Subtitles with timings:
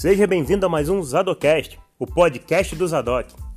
[0.00, 3.47] Seja bem-vindo a mais um Zadocast, o podcast do Zadok.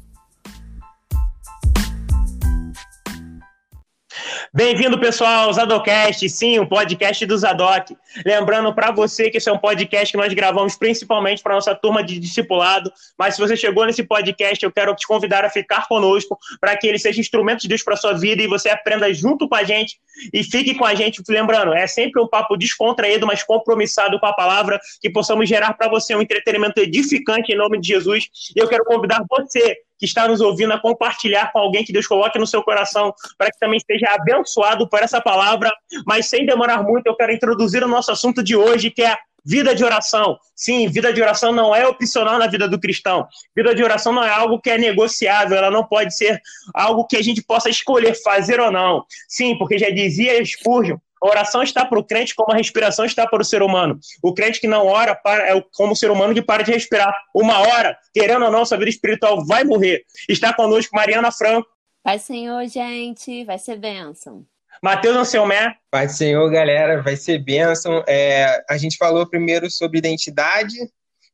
[4.64, 7.98] Bem-vindo, pessoal, ao Zadocast, sim, o podcast do Zadok.
[8.24, 12.04] Lembrando para você que esse é um podcast que nós gravamos principalmente para nossa turma
[12.04, 16.38] de discipulado, mas se você chegou nesse podcast, eu quero te convidar a ficar conosco
[16.60, 19.56] para que ele seja instrumento de Deus para sua vida e você aprenda junto com
[19.56, 20.00] a gente
[20.32, 21.24] e fique com a gente.
[21.28, 25.90] Lembrando, é sempre um papo descontraído, mas compromissado com a palavra, que possamos gerar para
[25.90, 28.30] você um entretenimento edificante em nome de Jesus.
[28.56, 32.08] E eu quero convidar você que está nos ouvindo a compartilhar com alguém que Deus
[32.08, 35.72] coloque no seu coração, para que também esteja abençoado por essa palavra.
[36.08, 39.74] Mas sem demorar muito, eu quero introduzir o nosso assunto de hoje, que é Vida
[39.74, 40.38] de oração.
[40.56, 43.28] Sim, vida de oração não é opcional na vida do cristão.
[43.56, 46.40] Vida de oração não é algo que é negociável, ela não pode ser
[46.76, 49.04] algo que a gente possa escolher fazer ou não.
[49.28, 53.28] Sim, porque já dizia Spurgeon, a oração está para o crente como a respiração está
[53.28, 54.00] para o ser humano.
[54.24, 57.14] O crente que não ora para, é como o ser humano que para de respirar.
[57.34, 60.04] Uma hora, querendo ou não, sua vida espiritual vai morrer.
[60.28, 61.70] Está conosco Mariana Franco.
[62.04, 64.46] Pai Senhor, gente, vai ser bênção.
[64.82, 65.76] Matheus Anselmé.
[65.92, 68.04] Pai Senhor, galera, vai ser bênção.
[68.08, 70.76] É, a gente falou primeiro sobre identidade,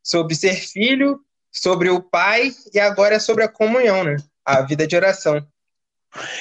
[0.03, 4.17] sobre ser filho, sobre o pai e agora é sobre a comunhão, né?
[4.43, 5.45] A vida de oração.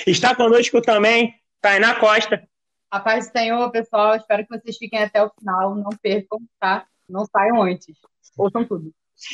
[0.05, 2.43] Está conosco também Tainá Costa.
[2.91, 4.17] A paz do Senhor, pessoal.
[4.17, 5.75] Espero que vocês fiquem até o final.
[5.75, 6.87] Não percam, tá?
[7.09, 7.97] Não saiam antes.
[8.37, 8.93] Ouçam tudo.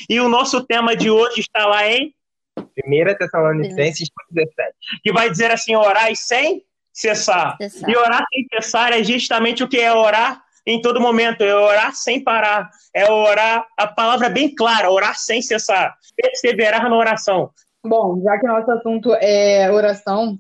[0.09, 2.15] E o nosso tema de hoje está lá em
[2.59, 4.75] 1 Tessalonicenses 17.
[5.03, 7.57] Que vai dizer assim: orar sem cessar.
[7.57, 7.91] cessar.
[7.91, 11.95] E orar sem cessar é justamente o que é orar em todo momento, é orar
[11.95, 17.51] sem parar, é orar, a palavra é bem clara, orar sem cessar, perseverar na oração.
[17.85, 20.39] Bom, já que nosso assunto é oração,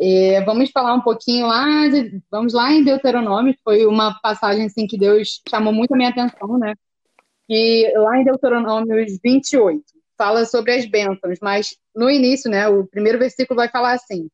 [0.00, 4.86] é, vamos falar um pouquinho lá, de, vamos lá em Deuteronômio, foi uma passagem assim
[4.86, 6.74] que Deus chamou muito a minha atenção, né?
[7.48, 9.82] E lá em Deuteronômio 28
[10.16, 14.28] fala sobre as bênçãos, mas no início, né, o primeiro versículo vai falar assim: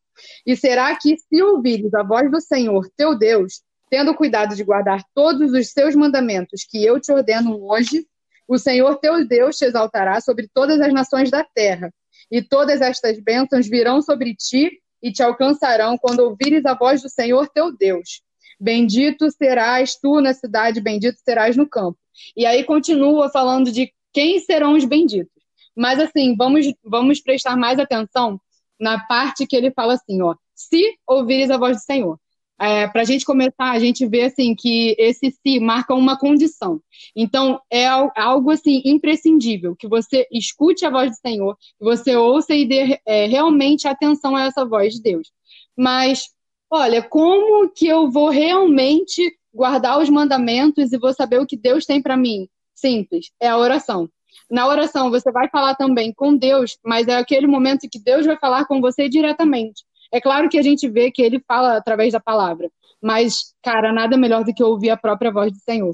[0.47, 5.03] E será que se ouvires a voz do Senhor, teu Deus, tendo cuidado de guardar
[5.15, 8.07] todos os seus mandamentos que eu te ordeno hoje,
[8.47, 11.91] o Senhor teu Deus te exaltará sobre todas as nações da terra,
[12.31, 17.11] e todas estas bênçãos virão sobre ti e te alcançarão quando ouvires a voz do
[17.11, 18.23] Senhor teu Deus.
[18.59, 21.99] Bendito serás tu na cidade, bendito serás no campo.
[22.35, 25.31] E aí continua falando de quem serão os benditos.
[25.77, 28.41] Mas assim, vamos, vamos prestar mais atenção
[28.81, 32.19] na parte que ele fala assim, ó, se ouvires a voz do Senhor.
[32.61, 36.81] É, para a gente começar, a gente vê assim que esse se marca uma condição.
[37.15, 42.55] Então, é algo assim imprescindível que você escute a voz do Senhor, que você ouça
[42.55, 45.33] e dê é, realmente atenção a essa voz de Deus.
[45.77, 46.29] Mas,
[46.71, 51.85] olha, como que eu vou realmente guardar os mandamentos e vou saber o que Deus
[51.85, 52.49] tem para mim?
[52.75, 54.09] Simples, é a oração.
[54.51, 58.37] Na oração, você vai falar também com Deus, mas é aquele momento que Deus vai
[58.37, 59.85] falar com você diretamente.
[60.15, 62.71] É claro que a gente vê que ele fala através da palavra,
[63.03, 65.93] mas, cara, nada melhor do que ouvir a própria voz do Senhor.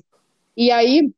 [0.55, 1.11] E aí,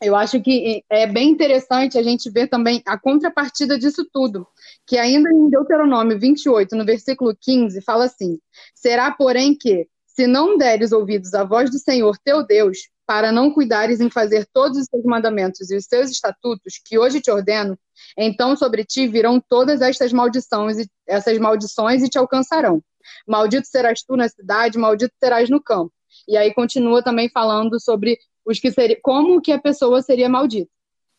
[0.00, 4.46] eu acho que é bem interessante a gente ver também a contrapartida disso tudo,
[4.86, 8.38] que ainda em Deuteronômio 28, no versículo 15, fala assim:
[8.72, 13.52] Será, porém, que, se não deres ouvidos à voz do Senhor teu Deus, para não
[13.52, 17.78] cuidares em fazer todos os seus mandamentos e os seus estatutos que hoje te ordeno,
[18.16, 22.82] então sobre ti virão todas estas maldições e essas maldições e te alcançarão.
[23.26, 25.92] Maldito serás tu na cidade, maldito serás no campo.
[26.26, 30.70] E aí continua também falando sobre os que seria, como que a pessoa seria maldita.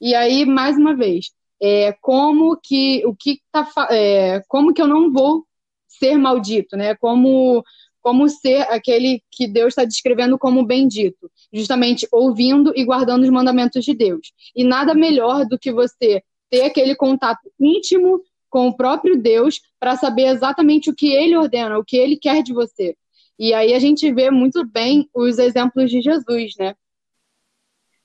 [0.02, 1.28] E aí mais uma vez,
[1.62, 5.46] é, como que o que tá, é, como que eu não vou
[5.88, 6.96] ser maldito, né?
[6.96, 7.64] Como
[8.02, 13.84] como ser aquele que Deus está descrevendo como bendito, justamente ouvindo e guardando os mandamentos
[13.84, 14.32] de Deus.
[14.56, 19.96] E nada melhor do que você ter aquele contato íntimo com o próprio Deus para
[19.96, 22.96] saber exatamente o que ele ordena, o que ele quer de você.
[23.38, 26.76] E aí a gente vê muito bem os exemplos de Jesus, né?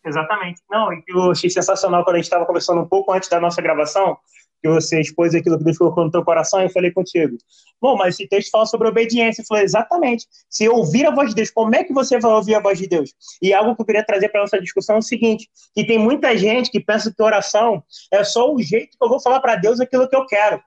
[0.05, 0.61] Exatamente.
[0.69, 3.63] Não, e eu achei sensacional quando a gente estava conversando um pouco antes da nossa
[3.63, 4.19] gravação,
[4.63, 7.37] que você expôs aquilo que Deus colocou no teu coração, e eu falei contigo.
[7.81, 9.43] Bom, mas esse texto fala sobre obediência.
[9.43, 10.27] Eu falei, exatamente.
[10.49, 12.87] Se ouvir a voz de Deus, como é que você vai ouvir a voz de
[12.87, 13.13] Deus?
[13.43, 16.37] E algo que eu queria trazer para nossa discussão é o seguinte: que tem muita
[16.37, 17.83] gente que pensa que oração
[18.13, 20.63] é só o jeito que eu vou falar para Deus aquilo que eu quero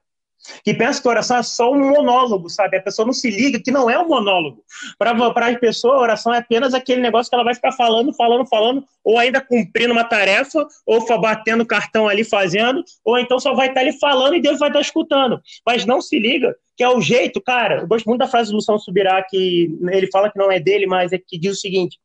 [0.63, 2.77] que pensa que oração é só um monólogo, sabe?
[2.77, 4.63] A pessoa não se liga que não é um monólogo.
[4.97, 8.83] Para a pessoa, oração é apenas aquele negócio que ela vai ficar falando, falando, falando,
[9.03, 13.81] ou ainda cumprindo uma tarefa, ou batendo cartão ali fazendo, ou então só vai estar
[13.81, 15.39] ali falando e Deus vai estar escutando.
[15.65, 17.81] Mas não se liga que é o jeito, cara.
[17.81, 20.85] Eu gosto muito da frase do Luciano Subirá, que ele fala que não é dele,
[20.85, 21.97] mas é que diz o seguinte: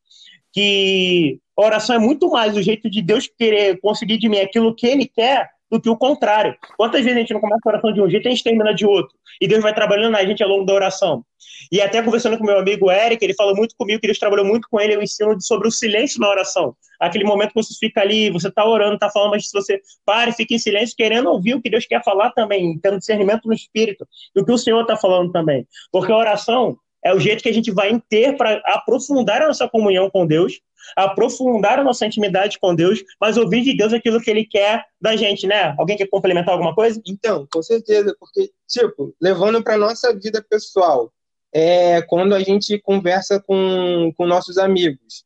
[0.52, 4.87] que oração é muito mais o jeito de Deus querer conseguir de mim aquilo que
[4.87, 6.56] Ele quer do que o contrário.
[6.76, 8.75] Quantas vezes a gente não começa a oração de um jeito e a gente termina
[8.75, 9.17] de outro?
[9.40, 11.25] E Deus vai trabalhando na gente ao longo da oração.
[11.70, 14.67] E até conversando com meu amigo Eric, ele falou muito comigo que Deus trabalhou muito
[14.70, 16.75] com ele, eu ensino sobre o silêncio na oração.
[16.99, 20.31] Aquele momento que você fica ali, você está orando, está falando, mas se você para
[20.31, 23.55] e fica em silêncio, querendo ouvir o que Deus quer falar também, tendo discernimento no
[23.55, 25.66] espírito, do que o Senhor está falando também.
[25.93, 29.69] Porque a oração é o jeito que a gente vai ter para aprofundar a nossa
[29.69, 30.61] comunhão com Deus,
[30.96, 35.16] aprofundar a nossa intimidade com Deus, mas ouvir de Deus aquilo que Ele quer da
[35.16, 35.74] gente, né?
[35.78, 37.00] Alguém quer complementar alguma coisa?
[37.06, 41.12] Então, com certeza, porque, tipo, levando para nossa vida pessoal,
[41.52, 45.24] é, quando a gente conversa com, com nossos amigos,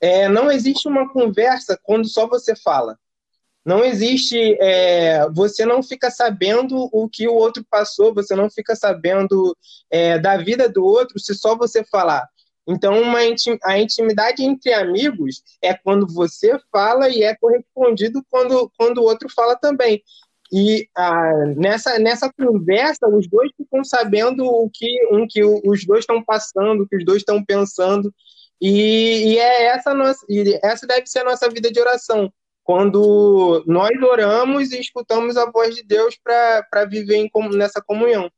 [0.00, 2.98] é, não existe uma conversa quando só você fala.
[3.64, 4.36] Não existe.
[4.60, 9.56] É, você não fica sabendo o que o outro passou, você não fica sabendo
[9.90, 12.28] é, da vida do outro se só você falar.
[12.66, 13.18] Então, uma,
[13.64, 19.28] a intimidade entre amigos é quando você fala e é correspondido quando, quando o outro
[19.28, 20.02] fala também.
[20.52, 26.00] E ah, nessa, nessa conversa, os dois ficam sabendo o que, um, que os dois
[26.00, 28.12] estão passando, o que os dois estão pensando.
[28.60, 32.32] E, e é essa nossa, e essa deve ser a nossa vida de oração.
[32.62, 38.30] Quando nós oramos e escutamos a voz de Deus para viver em, nessa comunhão.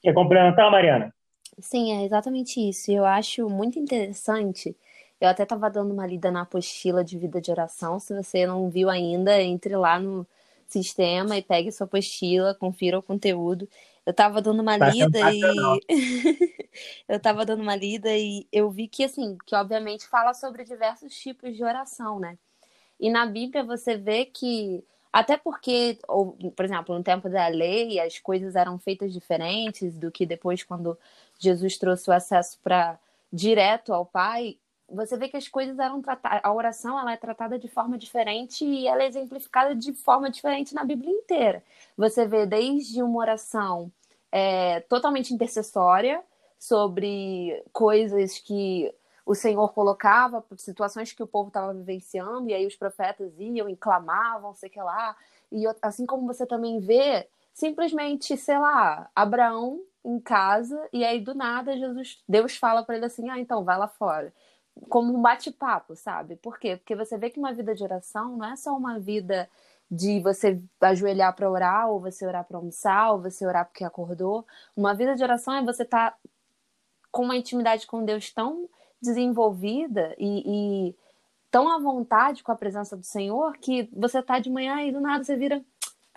[0.00, 1.12] Quer complementar, Mariana?
[1.60, 2.90] Sim, é exatamente isso.
[2.90, 4.76] Eu acho muito interessante.
[5.20, 7.98] Eu até estava dando uma lida na apostila de vida de oração.
[7.98, 10.26] Se você não viu ainda, entre lá no
[10.68, 13.68] sistema e pegue sua apostila, confira o conteúdo.
[14.06, 15.40] Eu estava dando uma tá lida e
[17.08, 21.14] eu estava dando uma lida e eu vi que assim, que obviamente fala sobre diversos
[21.18, 22.38] tipos de oração, né?
[23.00, 27.98] E na Bíblia você vê que até porque, ou, por exemplo, no tempo da lei,
[27.98, 30.98] as coisas eram feitas diferentes do que depois quando
[31.38, 32.98] Jesus trouxe o acesso para
[33.32, 34.58] direto ao Pai,
[34.90, 38.64] você vê que as coisas eram tratadas, a oração ela é tratada de forma diferente
[38.64, 41.62] e ela é exemplificada de forma diferente na Bíblia inteira.
[41.96, 43.92] Você vê desde uma oração
[44.32, 46.22] é, totalmente intercessória
[46.58, 48.92] sobre coisas que
[49.26, 53.76] o Senhor colocava, situações que o povo estava vivenciando, e aí os profetas iam e
[53.76, 55.14] clamavam, sei que lá.
[55.52, 61.34] E assim como você também vê, simplesmente, sei lá, Abraão em casa, e aí do
[61.34, 64.32] nada Jesus, Deus fala para ele assim: ah, então vai lá fora.
[64.88, 66.36] Como um bate-papo, sabe?
[66.36, 66.76] Por quê?
[66.76, 69.48] Porque você vê que uma vida de oração não é só uma vida
[69.90, 74.46] de você ajoelhar para orar, ou você orar para almoçar, ou você orar porque acordou.
[74.76, 76.18] Uma vida de oração é você estar tá
[77.10, 78.68] com uma intimidade com Deus tão
[79.00, 80.96] desenvolvida e, e,
[81.50, 85.00] tão à vontade com a presença do Senhor que você tá de manhã e do
[85.00, 85.64] nada você vira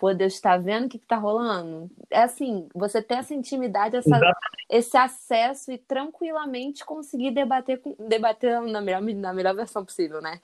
[0.02, 1.88] pô, Deus está vendo o que está rolando.
[2.10, 4.18] É assim, você ter essa intimidade, essa,
[4.68, 10.40] esse acesso e tranquilamente conseguir debater, debater na melhor, na melhor versão possível, né?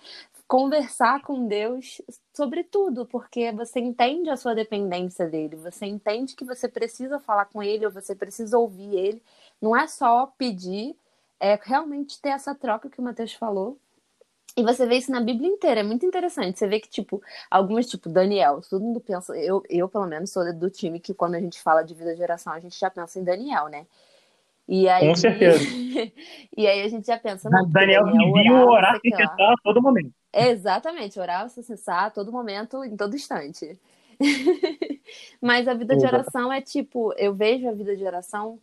[0.47, 2.01] Conversar com Deus
[2.33, 7.47] sobre tudo, porque você entende a sua dependência dele, você entende que você precisa falar
[7.47, 9.21] com ele ou você precisa ouvir ele.
[9.61, 10.95] Não é só pedir,
[11.41, 13.77] é realmente ter essa troca que o Matheus falou
[14.57, 16.59] e você vê isso na Bíblia inteira, é muito interessante.
[16.59, 19.37] Você vê que, tipo, alguns, tipo, Daniel, todo mundo pensa.
[19.37, 22.19] Eu, eu, pelo menos, sou do time que quando a gente fala de vida de
[22.19, 23.87] geração, a gente já pensa em Daniel, né?
[24.67, 25.65] E aí, Com certeza.
[26.57, 27.49] e aí a gente já pensa.
[27.49, 30.13] Não, Daniel, Daniel vivia orar sem cessar a todo momento.
[30.33, 33.79] Exatamente, orar sem cessar a todo momento, em todo instante.
[35.41, 38.59] Mas a vida de oração é tipo, eu vejo a vida de oração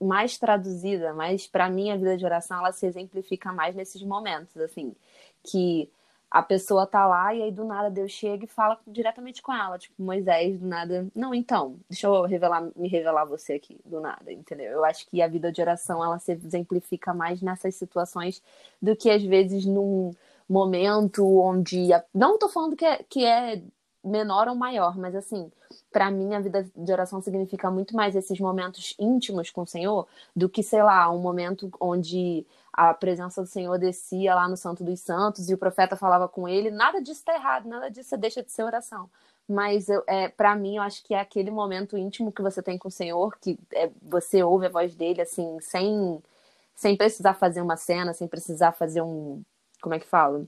[0.00, 4.56] mais traduzida, mas para mim a vida de oração ela se exemplifica mais nesses momentos,
[4.56, 4.94] assim
[5.42, 5.90] que
[6.30, 9.78] a pessoa tá lá e aí do nada Deus chega e fala diretamente com ela,
[9.78, 14.32] tipo Moisés do nada, não, então, deixa eu revelar, me revelar você aqui do nada,
[14.32, 14.70] entendeu?
[14.70, 18.40] Eu acho que a vida de oração ela se exemplifica mais nessas situações
[18.80, 20.12] do que às vezes num
[20.48, 22.04] momento onde a...
[22.14, 23.62] não tô falando que é, que é
[24.02, 25.50] menor ou maior, mas assim,
[25.92, 30.06] para mim a vida de oração significa muito mais esses momentos íntimos com o Senhor
[30.34, 34.82] do que, sei lá, um momento onde a presença do Senhor descia lá no Santo
[34.82, 36.70] dos Santos e o profeta falava com ele.
[36.70, 39.10] Nada disso está errado, nada disso deixa de ser oração.
[39.48, 42.86] Mas é, para mim, eu acho que é aquele momento íntimo que você tem com
[42.86, 46.22] o Senhor, que é, você ouve a voz dele, assim, sem,
[46.74, 49.42] sem precisar fazer uma cena, sem precisar fazer um.
[49.82, 50.46] Como é que fala?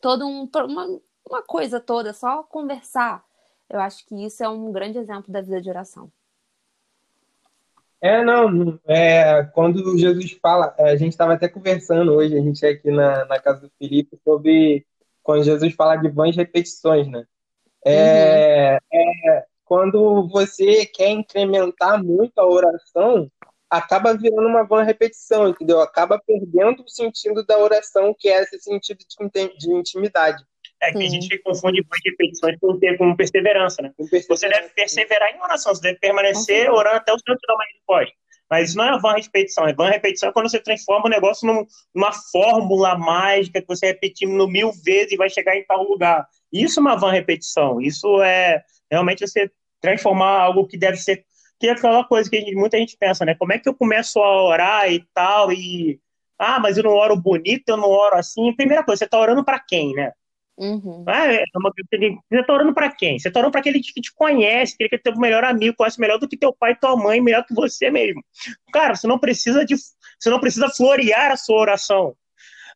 [0.00, 0.48] Todo um.
[0.54, 3.24] Uma, uma coisa toda, só conversar.
[3.68, 6.10] Eu acho que isso é um grande exemplo da vida de oração.
[8.00, 12.70] É, não, é, quando Jesus fala, a gente estava até conversando hoje, a gente é
[12.70, 14.86] aqui na, na casa do Felipe, sobre
[15.22, 17.24] quando Jesus fala de vãs repetições, né?
[17.82, 18.78] É, uhum.
[18.92, 23.30] é, quando você quer incrementar muito a oração,
[23.70, 25.80] acaba virando uma vã repetição, entendeu?
[25.80, 29.00] Acaba perdendo o sentido da oração, que é esse sentido
[29.58, 30.44] de intimidade.
[30.88, 33.92] É que a gente confunde com repetições com, com perseverança, né?
[33.96, 34.36] Com perseverança.
[34.36, 37.64] Você deve perseverar em oração, você deve permanecer orando até o Senhor te dar uma
[37.64, 38.14] resposta.
[38.50, 39.66] Mas isso não é van repetição.
[39.66, 43.86] É van repetição é quando você transforma o negócio num, numa fórmula mágica que você
[43.86, 46.26] repetindo mil vezes e vai chegar em tal lugar.
[46.52, 47.80] Isso é uma van repetição.
[47.80, 49.50] Isso é realmente você
[49.80, 51.24] transformar algo que deve ser.
[51.58, 53.34] Que é aquela coisa que gente, muita gente pensa, né?
[53.34, 55.52] Como é que eu começo a orar e tal?
[55.52, 56.00] E.
[56.38, 58.52] Ah, mas eu não oro bonito, eu não oro assim.
[58.54, 60.12] Primeira coisa, você está orando para quem, né?
[60.56, 61.04] Uhum.
[61.08, 63.18] É, é uma, você está orando para quem?
[63.18, 66.00] Você está orando para aquele que te conhece, aquele que é teu melhor amigo, conhece
[66.00, 68.22] melhor do que teu pai e tua mãe, melhor que você mesmo.
[68.72, 72.14] Cara, você não precisa de, você não precisa florear a sua oração.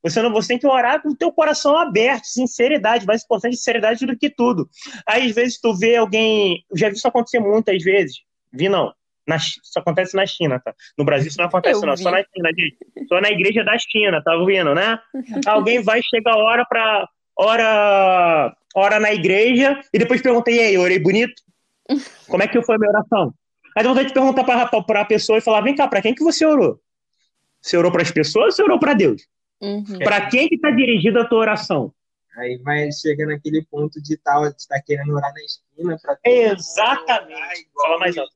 [0.02, 4.06] Você não, você tem que orar com o teu coração aberto, sinceridade, mais importante sinceridade
[4.06, 4.68] do que tudo.
[5.06, 8.16] Aí às vezes tu vê alguém, já vi isso acontecer muitas vezes.
[8.52, 8.92] Vi não.
[9.26, 10.74] Na, isso acontece na China, tá?
[10.96, 11.96] No Brasil isso não acontece, Eu não.
[11.96, 12.02] Vi.
[12.02, 13.08] Só na China, gente.
[13.08, 14.98] Só na igreja da China, tá ouvindo, né?
[15.46, 17.06] Alguém vai, chega a hora para
[17.38, 21.42] ora, ora na igreja, e depois perguntei, e aí, orei bonito?
[22.28, 23.32] Como é que foi a minha oração?
[23.76, 26.24] Aí eu vou te perguntar para a pessoa e falar, vem cá, para quem que
[26.24, 26.80] você orou?
[27.62, 29.22] Você orou para as pessoas ou você orou para Deus?
[29.60, 29.98] Uhum.
[30.00, 31.92] Para quem que está dirigida a tua oração?
[32.36, 35.98] Aí vai chegar naquele ponto de tal, de estar tá querendo orar na esquina.
[36.00, 37.68] Pra Exatamente.
[37.74, 38.32] Fala mais alto.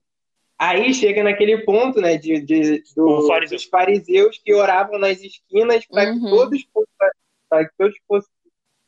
[0.59, 6.11] Aí chega naquele ponto, né, de, de do, dos fariseus que oravam nas esquinas para
[6.11, 6.21] uhum.
[6.21, 6.69] que todos
[7.49, 8.27] para que todos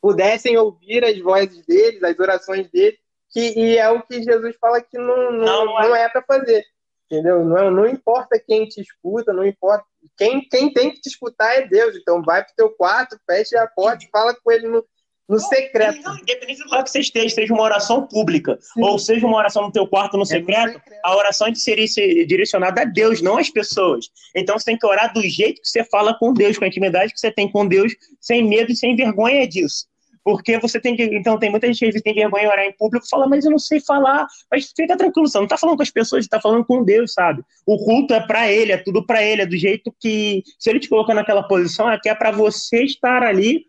[0.05, 2.99] pudessem ouvir as vozes deles, as orações deles,
[3.31, 6.63] que, e é o que Jesus fala que não, não, não, é, é para fazer.
[7.09, 7.43] Entendeu?
[7.43, 9.83] Não, não importa quem te escuta, não importa.
[10.15, 11.95] Quem, quem tem que te escutar é Deus.
[11.95, 14.85] Então vai pro teu quarto, fecha a porta e fala com ele no,
[15.27, 15.97] no secreto.
[16.21, 18.83] independente do lugar que você esteja, seja uma oração pública, Sim.
[18.83, 21.87] ou seja uma oração no teu quarto no é secreto, secreto, a oração seria
[22.27, 24.05] direcionada a Deus, não às pessoas.
[24.35, 27.11] Então você tem que orar do jeito que você fala com Deus, com a intimidade
[27.11, 29.87] que você tem com Deus, sem medo e sem vergonha disso.
[30.25, 31.03] Porque você tem que.
[31.03, 33.59] Então, tem muita gente que tem vergonha de orar em público fala, mas eu não
[33.59, 34.25] sei falar.
[34.51, 37.13] Mas fica tranquilo, você não está falando com as pessoas, você está falando com Deus,
[37.13, 37.43] sabe?
[37.63, 40.43] O culto é para ele, é tudo para ele, é do jeito que.
[40.57, 43.67] Se ele te colocar naquela posição, é que é para você estar ali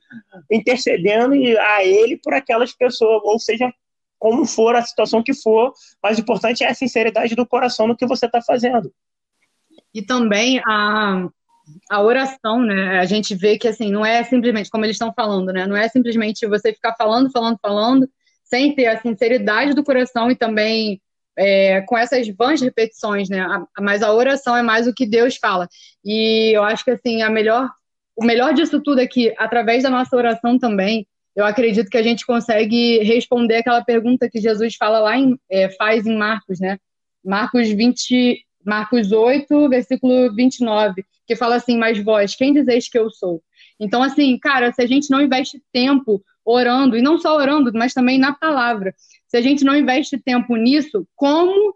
[0.50, 3.70] intercedendo a ele por aquelas pessoas, ou seja,
[4.18, 7.94] como for a situação que for, mas o importante é a sinceridade do coração no
[7.94, 8.90] que você está fazendo.
[9.92, 11.28] E também a,
[11.90, 12.98] a oração, né?
[12.98, 15.66] A gente vê que assim, não é simplesmente, como eles estão falando, né?
[15.66, 18.08] Não é simplesmente você ficar falando, falando, falando,
[18.44, 21.00] sem ter a sinceridade do coração e também
[21.36, 23.46] é, com essas vãs repetições, né?
[23.78, 25.68] Mas a oração é mais o que Deus fala.
[26.04, 27.70] E eu acho que assim, a melhor,
[28.16, 32.02] o melhor disso tudo é que, através da nossa oração também, eu acredito que a
[32.02, 36.78] gente consegue responder aquela pergunta que Jesus fala lá em, é, faz em Marcos, né?
[37.22, 43.10] Marcos 20, Marcos 8, versículo 29 que fala assim, mas vós, quem dizeis que eu
[43.10, 43.42] sou?
[43.78, 47.92] Então, assim, cara, se a gente não investe tempo orando, e não só orando, mas
[47.92, 48.94] também na palavra,
[49.26, 51.74] se a gente não investe tempo nisso, como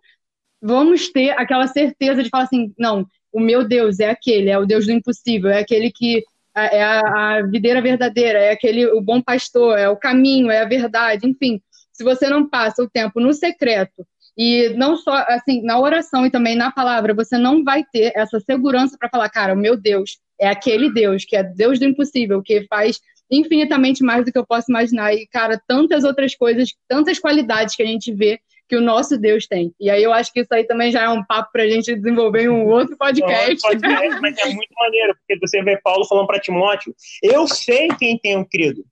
[0.63, 4.67] vamos ter aquela certeza de falar assim, não, o meu Deus é aquele, é o
[4.67, 6.23] Deus do impossível, é aquele que
[6.55, 10.61] é, é a, a videira verdadeira, é aquele o bom pastor, é o caminho, é
[10.61, 11.61] a verdade, enfim.
[11.93, 14.07] Se você não passa o tempo no secreto
[14.37, 18.41] e não só, assim, na oração e também na palavra, você não vai ter essa
[18.41, 22.43] segurança para falar, cara, o meu Deus é aquele Deus, que é Deus do impossível,
[22.43, 22.99] que faz
[23.31, 25.15] infinitamente mais do que eu posso imaginar.
[25.15, 29.49] E, cara, tantas outras coisas, tantas qualidades que a gente vê que o nosso Deus
[29.49, 29.75] tem.
[29.81, 31.93] E aí eu acho que isso aí também já é um papo para a gente
[31.95, 33.51] desenvolver em um outro podcast.
[33.51, 37.89] Não, podcast mas é muito maneiro, porque você vê Paulo falando para Timóteo, eu sei
[37.99, 38.85] quem tem um crido.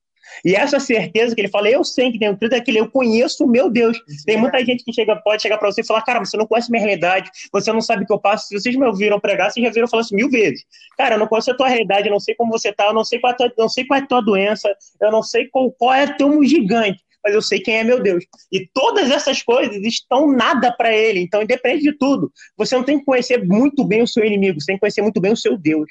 [0.44, 3.44] E essa certeza que ele fala, eu sei que tem tudo é que eu conheço
[3.44, 3.98] o meu Deus.
[4.24, 6.70] Tem muita gente que chega, pode chegar para você e falar, cara, você não conhece
[6.70, 8.48] minha realidade, você não sabe o que eu passo.
[8.48, 10.64] Se vocês me ouviram pregar, vocês já viram falar isso mil vezes.
[10.96, 13.04] Cara, eu não conheço a tua realidade, eu não sei como você tá, eu não
[13.04, 15.48] sei qual é a tua, não sei qual é a tua doença, eu não sei
[15.48, 18.24] qual, qual é teu gigante mas eu sei quem é meu Deus.
[18.50, 21.20] E todas essas coisas estão nada para ele.
[21.20, 24.66] Então, independente de tudo, você não tem que conhecer muito bem o seu inimigo, você
[24.66, 25.90] tem que conhecer muito bem o seu Deus.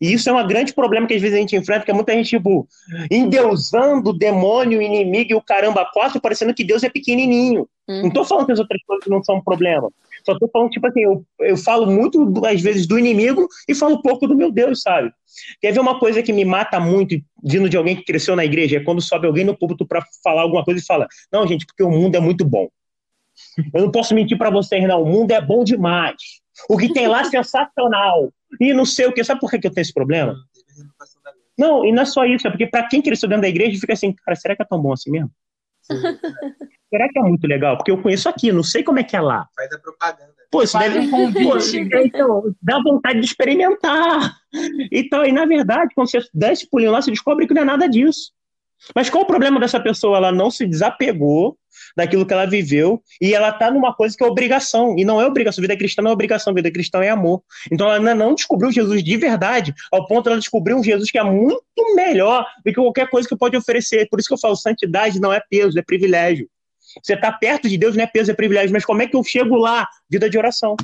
[0.00, 2.28] E isso é um grande problema que às vezes a gente enfrenta, porque muita gente,
[2.28, 2.68] tipo,
[3.10, 7.68] endeusando o demônio, o inimigo e o caramba quatro, parecendo que Deus é pequenininho.
[7.88, 8.02] Uhum.
[8.02, 9.88] Não tô falando que as outras coisas não são um problema.
[10.24, 14.02] Só tô falando, tipo assim, eu, eu falo muito, às vezes, do inimigo e falo
[14.02, 15.10] pouco do meu Deus, sabe?
[15.60, 18.76] Quer ver uma coisa que me mata muito, vindo de alguém que cresceu na igreja,
[18.76, 21.82] é quando sobe alguém no púlpito para falar alguma coisa e fala: Não, gente, porque
[21.82, 22.68] o mundo é muito bom.
[23.72, 25.02] Eu não posso mentir para vocês, não.
[25.02, 26.16] O mundo é bom demais.
[26.68, 29.22] O que tem lá é sensacional e não sei o que.
[29.24, 30.34] Sabe por que eu tenho esse problema?
[31.58, 33.92] Não, e não é só isso, é porque para quem cresceu dentro da igreja fica
[33.92, 35.30] assim, cara, será que é tão bom assim mesmo?
[36.88, 37.76] será que é muito legal?
[37.76, 39.46] Porque eu conheço aqui, não sei como é que é lá.
[39.54, 40.32] Faz a propaganda.
[40.50, 41.08] Pô, isso Faz deve.
[41.10, 41.58] Pô,
[41.98, 44.36] então, dá vontade de experimentar.
[44.90, 47.64] Então, e na verdade, quando você dá esse pulinho lá, você descobre que não é
[47.64, 48.32] nada disso.
[48.94, 50.16] Mas qual o problema dessa pessoa?
[50.16, 51.56] Ela não se desapegou
[51.96, 54.96] daquilo que ela viveu e ela tá numa coisa que é obrigação.
[54.98, 55.62] E não é obrigação.
[55.62, 57.42] Vida cristã não é obrigação, vida cristã é amor.
[57.70, 61.10] Então ela ainda não descobriu Jesus de verdade, ao ponto de ela descobrir um Jesus
[61.10, 64.08] que é muito melhor do que qualquer coisa que pode oferecer.
[64.08, 66.48] Por isso que eu falo, santidade não é peso, é privilégio.
[67.02, 68.72] Você tá perto de Deus não é peso, é privilégio.
[68.72, 69.86] Mas como é que eu chego lá?
[70.08, 70.76] Vida de oração.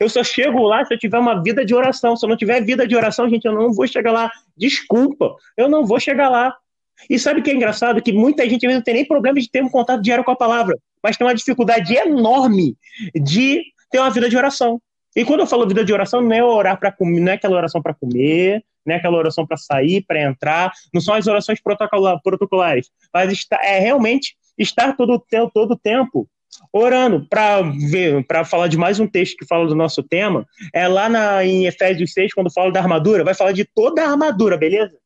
[0.00, 2.16] Eu só chego lá se eu tiver uma vida de oração.
[2.16, 4.30] Se eu não tiver vida de oração, gente, eu não vou chegar lá.
[4.56, 6.56] Desculpa, eu não vou chegar lá.
[7.08, 8.02] E sabe o que é engraçado?
[8.02, 10.36] Que muita gente vezes não tem nem problema de ter um contato diário com a
[10.36, 12.76] palavra, mas tem uma dificuldade enorme
[13.14, 14.80] de ter uma vida de oração.
[15.16, 17.56] E quando eu falo vida de oração, não é orar para comer, não é aquela
[17.56, 21.60] oração para comer, não é aquela oração para sair, para entrar, não são as orações
[21.60, 26.28] protocola- protocolares, mas está, é realmente estar todo o tempo, todo tempo
[26.72, 30.88] orando para ver, para falar de mais um texto que fala do nosso tema, é
[30.88, 34.56] lá na, em Efésios 6, quando fala da armadura, vai falar de toda a armadura,
[34.56, 34.96] beleza?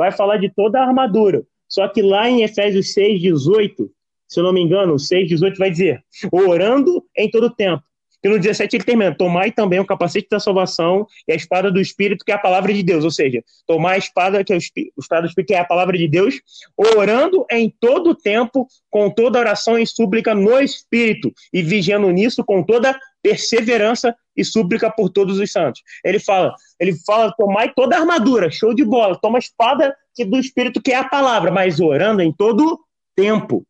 [0.00, 1.42] Vai falar de toda a armadura.
[1.68, 3.90] Só que lá em Efésios 6, 18,
[4.26, 6.02] se eu não me engano, 6, 18 vai dizer,
[6.32, 7.82] orando em todo tempo.
[8.24, 11.78] E no 17 ele termina, tomai também o capacete da salvação e a espada do
[11.78, 13.04] Espírito, que é a palavra de Deus.
[13.04, 15.98] Ou seja, tomar a espada, que é o espada do Espírito, que é a palavra
[15.98, 16.40] de Deus,
[16.74, 22.62] orando em todo tempo, com toda oração e súplica no Espírito, e vigiando nisso com
[22.62, 25.82] toda perseverança e súplica por todos os santos.
[26.04, 30.24] Ele fala, ele fala, tomai toda a armadura, show de bola, toma a espada que-
[30.24, 32.80] do Espírito, que é a palavra, mas orando em todo
[33.14, 33.66] tempo,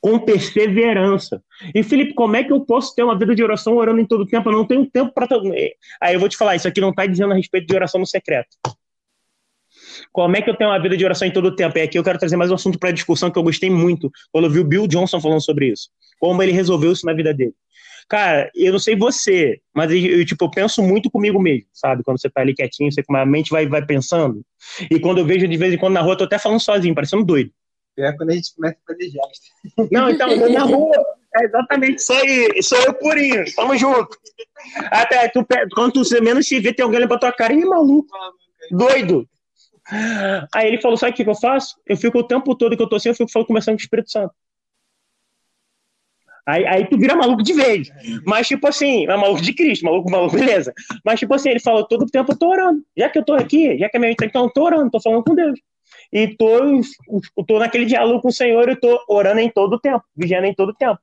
[0.00, 1.42] com perseverança.
[1.74, 4.26] E Felipe, como é que eu posso ter uma vida de oração orando em todo
[4.26, 4.48] tempo?
[4.50, 5.26] Eu não tenho tempo para.
[6.00, 8.06] Aí eu vou te falar, isso aqui não está dizendo a respeito de oração no
[8.06, 8.54] secreto.
[10.12, 11.78] Como é que eu tenho uma vida de oração em todo tempo?
[11.78, 14.44] E aqui eu quero trazer mais um assunto para discussão que eu gostei muito quando
[14.44, 15.88] eu vi o Bill Johnson falando sobre isso.
[16.18, 17.54] Como ele resolveu isso na vida dele.
[18.08, 22.02] Cara, eu não sei você, mas eu, tipo, eu penso muito comigo mesmo, sabe?
[22.02, 24.42] Quando você tá ali quietinho, você, a mente vai, vai pensando.
[24.90, 26.94] E quando eu vejo de vez em quando na rua, eu tô até falando sozinho,
[26.94, 27.50] parecendo doido.
[27.98, 29.90] É quando a gente começa a fazer gesto.
[29.90, 30.96] Não, então, na rua,
[31.36, 32.62] é exatamente isso aí.
[32.62, 34.16] Sou eu purinho, tamo junto.
[34.90, 38.08] Até tu, quando você menos se vê, tem alguém olhando pra tua cara, ih, maluco,
[38.70, 39.28] doido.
[40.54, 41.76] Aí ele falou: sabe o que, que eu faço?
[41.86, 43.84] Eu fico o tempo todo que eu tô assim, eu fico falando, conversando com o
[43.84, 44.34] Espírito Santo.
[46.46, 47.88] Aí, aí tu vira maluco de vez.
[48.26, 50.72] Mas, tipo assim, é maluco de Cristo, maluco, maluco, beleza.
[51.04, 52.82] Mas, tipo assim, ele falou: todo tempo eu tô orando.
[52.96, 54.90] Já que eu tô aqui, já que a minha tá aqui, então eu tô orando,
[54.90, 55.58] tô falando com Deus.
[56.12, 59.80] E tô, eu tô naquele diálogo com o Senhor e tô orando em todo o
[59.80, 60.98] tempo, vigiando em todo o tempo.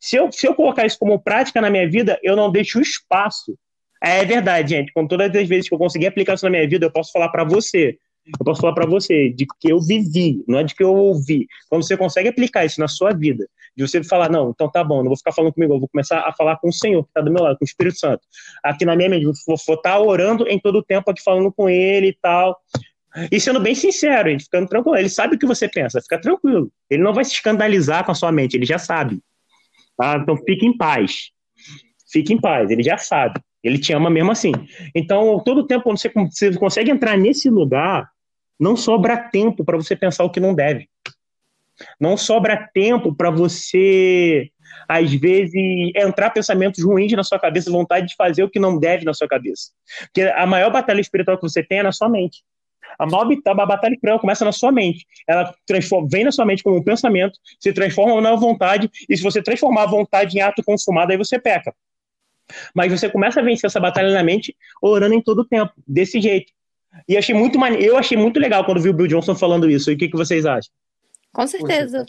[0.00, 3.56] Se eu, se eu colocar isso como prática na minha vida, eu não deixo espaço.
[4.02, 4.92] É verdade, gente.
[4.92, 7.28] Com todas as vezes que eu conseguir aplicar isso na minha vida, eu posso falar
[7.28, 7.98] para você.
[8.26, 11.46] Eu posso falar para você de que eu vivi, não é de que eu ouvi.
[11.68, 14.98] Quando você consegue aplicar isso na sua vida, de você falar, não, então tá bom,
[14.98, 17.20] não vou ficar falando comigo, eu vou começar a falar com o Senhor, que está
[17.20, 18.20] do meu lado, com o Espírito Santo.
[18.64, 21.68] Aqui na minha mente, vou estar tá orando em todo o tempo aqui, falando com
[21.68, 22.58] ele e tal.
[23.30, 24.96] E sendo bem sincero, gente, ficando tranquilo.
[24.96, 26.70] Ele sabe o que você pensa, fica tranquilo.
[26.90, 29.20] Ele não vai se escandalizar com a sua mente, ele já sabe.
[29.96, 30.16] Tá?
[30.16, 31.30] Então fique em paz.
[32.10, 33.40] Fique em paz, ele já sabe.
[33.62, 34.52] Ele te ama mesmo assim.
[34.94, 38.08] Então, todo tempo, quando você consegue entrar nesse lugar,
[38.58, 40.88] não sobra tempo para você pensar o que não deve.
[42.00, 44.50] Não sobra tempo para você,
[44.88, 45.54] às vezes,
[45.94, 49.28] entrar pensamentos ruins na sua cabeça, vontade de fazer o que não deve na sua
[49.28, 49.70] cabeça.
[50.04, 52.42] Porque a maior batalha espiritual que você tem é na sua mente.
[52.98, 53.26] A maior
[53.66, 55.06] batalha espiritual começa na sua mente.
[55.28, 59.22] Ela transforma, vem na sua mente como um pensamento, se transforma na vontade, e se
[59.22, 61.74] você transformar a vontade em ato consumado, aí você peca.
[62.74, 66.20] Mas você começa a vencer essa batalha na mente orando em todo o tempo, desse
[66.20, 66.52] jeito.
[67.08, 67.82] E achei muito mane...
[67.84, 69.90] eu achei muito legal quando vi o Bill Johnson falando isso.
[69.90, 70.72] E o que, que vocês acham?
[71.32, 72.04] Com certeza.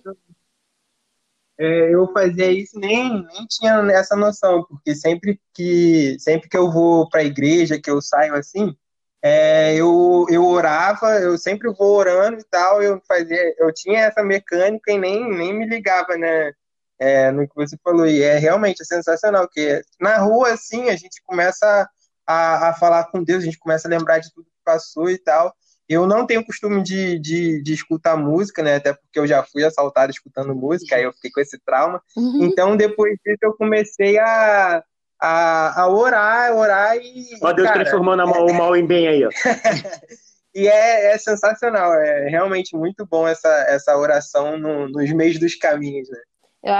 [1.59, 6.71] É, eu fazia isso nem, nem tinha essa noção, porque sempre que sempre que eu
[6.71, 8.75] vou para a igreja, que eu saio assim,
[9.21, 14.23] é, eu, eu orava, eu sempre vou orando e tal, eu fazia, eu tinha essa
[14.23, 16.53] mecânica e nem, nem me ligava, né,
[16.99, 20.95] é, no que você falou, e é realmente é sensacional, que na rua, assim, a
[20.95, 21.89] gente começa
[22.25, 25.55] a, a falar com Deus, a gente começa a lembrar de tudo passou e tal,
[25.87, 28.75] eu não tenho costume de, de, de, escutar música, né?
[28.75, 32.01] Até porque eu já fui assaltado escutando música, aí eu fiquei com esse trauma.
[32.15, 32.43] Uhum.
[32.43, 34.83] Então, depois disso, eu comecei a,
[35.19, 37.29] a, a orar, orar e.
[37.41, 38.25] Ó, Deus cara, transformando é...
[38.25, 39.29] o mal em bem aí, ó.
[40.53, 45.55] e é, é, sensacional, é realmente muito bom essa, essa oração no, nos meios dos
[45.55, 46.19] caminhos, né?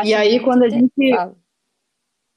[0.03, 0.91] e aí, quando a gente.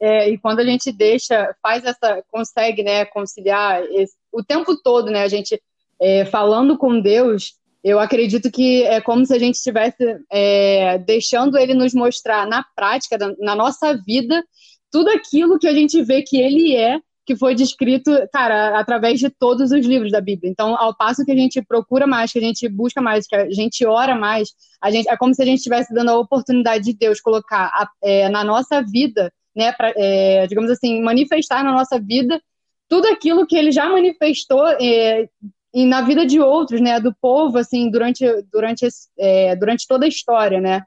[0.02, 5.10] É, e quando a gente deixa, faz essa, consegue, né, conciliar esse, o tempo todo,
[5.10, 5.60] né, a gente
[6.00, 11.56] é, falando com Deus, Eu acredito que é como se a gente estivesse é, deixando
[11.56, 14.44] ele nos mostrar na prática, na nossa vida,
[14.90, 19.30] tudo aquilo que a gente vê que ele é, que foi descrito, cara, através de
[19.30, 20.50] todos os livros da Bíblia.
[20.50, 23.50] Então, ao passo que a gente procura mais, que a gente busca mais, que a
[23.50, 26.92] gente ora mais, a gente, é como se a gente estivesse dando a oportunidade de
[26.92, 31.98] Deus colocar a, é, na nossa vida, né, pra, é, digamos assim, manifestar na nossa
[31.98, 32.40] vida
[32.90, 35.28] tudo aquilo que ele já manifestou é,
[35.72, 40.08] e na vida de outros, né, do povo, assim, durante, durante, é, durante toda a
[40.08, 40.82] história, né,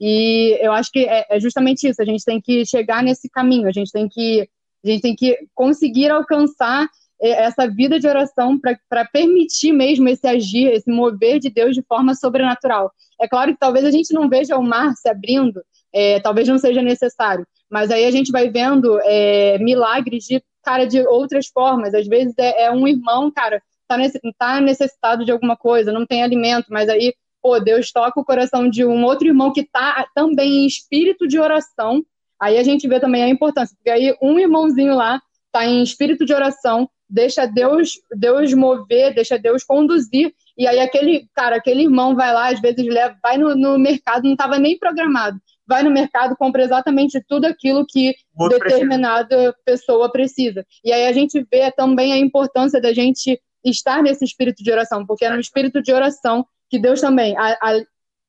[0.00, 3.68] e eu acho que é, é, justamente isso, a gente tem que chegar nesse caminho,
[3.68, 4.48] a gente tem que,
[4.84, 6.88] a gente tem que conseguir alcançar
[7.22, 11.82] é, essa vida de oração para permitir mesmo esse agir, esse mover de Deus de
[11.82, 12.92] forma sobrenatural.
[13.20, 15.62] É claro que talvez a gente não veja o mar se abrindo,
[15.92, 20.86] é, talvez não seja necessário, mas aí a gente vai vendo é, milagres de cara
[20.86, 21.94] de outras formas.
[21.94, 26.06] Às vezes é, é um irmão, cara, tá, nesse, tá necessitado de alguma coisa, não
[26.06, 30.06] tem alimento, mas aí, pô, Deus toca o coração de um outro irmão que tá
[30.14, 32.02] também em espírito de oração.
[32.40, 35.20] Aí a gente vê também a importância, porque aí um irmãozinho lá
[35.52, 41.28] tá em espírito de oração, deixa Deus, Deus mover, deixa Deus conduzir, e aí aquele,
[41.32, 44.76] cara, aquele irmão vai lá, às vezes leva, vai no, no mercado, não estava nem
[44.76, 49.56] programado, vai no mercado, compra exatamente tudo aquilo que Muito determinada precisa.
[49.64, 50.66] pessoa precisa.
[50.84, 55.06] E aí a gente vê também a importância da gente estar nesse espírito de oração,
[55.06, 57.80] porque é no espírito de oração que Deus também a, a,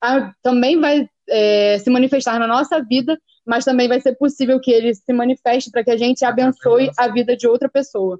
[0.02, 4.72] a, também vai é, se manifestar na nossa vida, mas também vai ser possível que
[4.72, 8.20] ele se manifeste para que a gente abençoe a vida de outra pessoa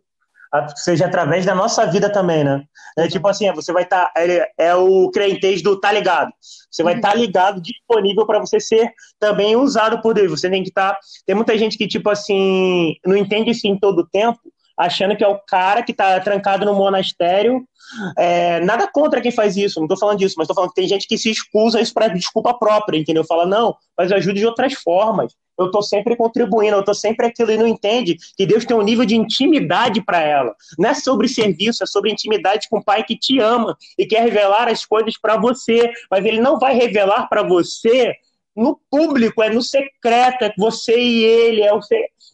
[0.76, 2.64] seja através da nossa vida também, né?
[2.98, 4.06] É tipo assim, você vai estar.
[4.06, 6.32] Tá, é, é, o crentez do tá ligado.
[6.72, 10.32] Você vai estar tá ligado, disponível para você ser também usado por Deus.
[10.32, 10.94] Você tem que estar.
[10.94, 14.40] Tá, tem muita gente que, tipo assim, não entende isso em todo o tempo,
[14.78, 17.66] achando que é o cara que está trancado no monastério.
[18.18, 20.88] É, nada contra quem faz isso, não estou falando disso, mas estou falando que tem
[20.88, 23.24] gente que se excusa isso para desculpa própria, entendeu?
[23.24, 25.34] Fala, não, mas eu ajudo de outras formas.
[25.58, 28.82] Eu estou sempre contribuindo, eu estou sempre aquilo e não entende que Deus tem um
[28.82, 30.56] nível de intimidade para ela.
[30.78, 34.24] Não é sobre serviço, é sobre intimidade com o Pai que te ama e quer
[34.24, 38.16] revelar as coisas para você, mas Ele não vai revelar para você
[38.56, 41.80] no público, é no secreto, é você e ele, é, o,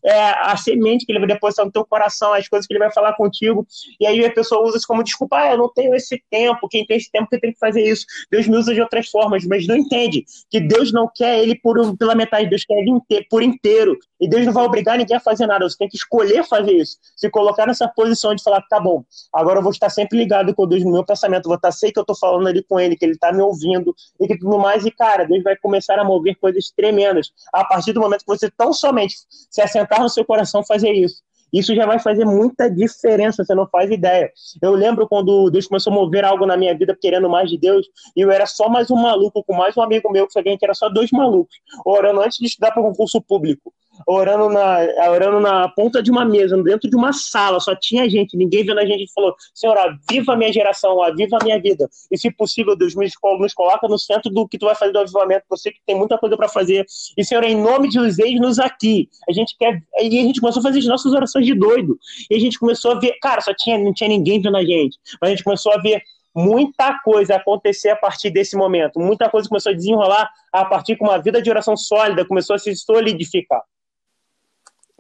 [0.05, 2.91] é a semente que ele vai depositar no teu coração, as coisas que ele vai
[2.91, 3.65] falar contigo,
[3.99, 6.85] e aí a pessoa usa isso como desculpa, ah, eu não tenho esse tempo, quem
[6.85, 8.05] tem esse tempo que tem que fazer isso.
[8.31, 11.97] Deus me usa de outras formas, mas não entende que Deus não quer ele por,
[11.97, 12.91] pela metade, Deus quer ele
[13.29, 16.43] por inteiro, e Deus não vai obrigar ninguém a fazer nada, você tem que escolher
[16.43, 19.03] fazer isso, se colocar nessa posição de falar, tá bom,
[19.33, 21.99] agora eu vou estar sempre ligado com Deus no meu pensamento, vou estar, sei que
[21.99, 24.85] eu tô falando ali com ele, que ele tá me ouvindo, e que tudo mais,
[24.85, 28.49] e cara, Deus vai começar a mover coisas tremendas a partir do momento que você
[28.49, 29.15] tão somente
[29.49, 31.21] se assentar no seu coração fazer isso.
[31.51, 34.31] Isso já vai fazer muita diferença, você não faz ideia.
[34.61, 37.85] Eu lembro quando Deus começou a mover algo na minha vida querendo mais de Deus,
[38.15, 40.63] e eu era só mais um maluco, com mais um amigo meu, que sabia que
[40.63, 43.73] era só dois malucos, orando antes de estudar para concurso público
[44.07, 48.37] orando na, orando na ponta de uma mesa, dentro de uma sala, só tinha gente,
[48.37, 51.89] ninguém vendo a gente, e falou, Senhor, aviva a minha geração, aviva a minha vida,
[52.11, 55.45] e se possível, Deus, nos coloca no centro do que tu vai fazer do avivamento,
[55.49, 56.85] você que tem muita coisa para fazer,
[57.17, 60.59] e Senhor, em nome de Jesus, eis-nos aqui, a gente quer, e a gente começou
[60.61, 61.97] a fazer as nossas orações de doido,
[62.29, 64.97] e a gente começou a ver, cara, só tinha, não tinha ninguém vendo a gente,
[65.21, 66.01] mas a gente começou a ver
[66.35, 68.99] muita coisa acontecer a partir desse momento.
[68.99, 72.59] Muita coisa começou a desenrolar a partir que uma vida de oração sólida começou a
[72.59, 73.61] se solidificar.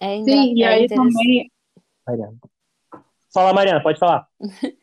[0.01, 1.51] É Sim, e é aí também.
[2.07, 2.35] Mariana.
[3.31, 4.27] Fala, Mariana, pode falar.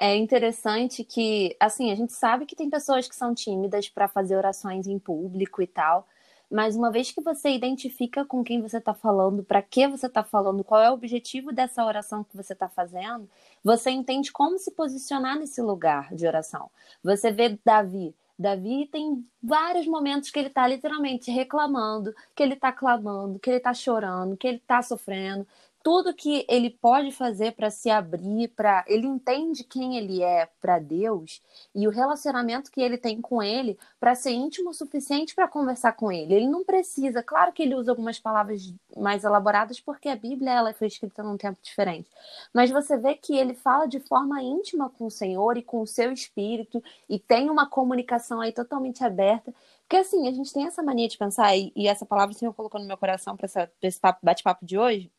[0.00, 4.36] É interessante que, assim, a gente sabe que tem pessoas que são tímidas para fazer
[4.36, 6.06] orações em público e tal,
[6.48, 10.22] mas uma vez que você identifica com quem você está falando, para que você está
[10.22, 13.28] falando, qual é o objetivo dessa oração que você está fazendo,
[13.64, 16.70] você entende como se posicionar nesse lugar de oração.
[17.02, 22.72] Você vê Davi, Davi tem vários momentos que ele está literalmente reclamando, que ele está
[22.72, 25.46] clamando, que ele está chorando, que ele está sofrendo,
[25.88, 30.78] tudo que ele pode fazer para se abrir, para ele entende quem ele é para
[30.78, 31.40] Deus
[31.74, 35.92] e o relacionamento que ele tem com ele para ser íntimo o suficiente para conversar
[35.92, 36.34] com ele.
[36.34, 40.74] Ele não precisa, claro que ele usa algumas palavras mais elaboradas porque a Bíblia ela
[40.74, 42.06] foi escrita num tempo diferente,
[42.52, 45.86] mas você vê que ele fala de forma íntima com o Senhor e com o
[45.86, 49.54] seu espírito e tem uma comunicação aí totalmente aberta.
[49.84, 52.52] Porque assim, a gente tem essa mania de pensar, e, e essa palavra o Senhor
[52.52, 53.48] colocou no meu coração para
[53.80, 55.10] esse bate-papo de hoje,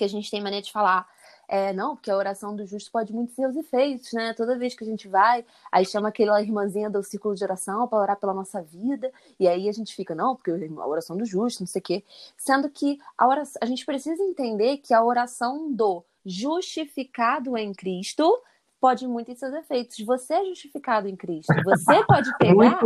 [0.00, 1.06] que a gente tem maneira de falar,
[1.46, 4.32] é, não, porque a oração do justo pode muito ser os efeitos, né?
[4.32, 7.98] Toda vez que a gente vai, aí chama aquela irmãzinha do círculo de oração para
[7.98, 11.60] orar pela nossa vida, e aí a gente fica, não, porque a oração do justo,
[11.60, 12.04] não sei o quê.
[12.34, 18.40] Sendo que a, oração, a gente precisa entender que a oração do justificado em Cristo
[18.80, 19.98] pode muito em seus efeitos.
[20.06, 21.52] Você é justificado em Cristo.
[21.62, 22.80] Você pode pegar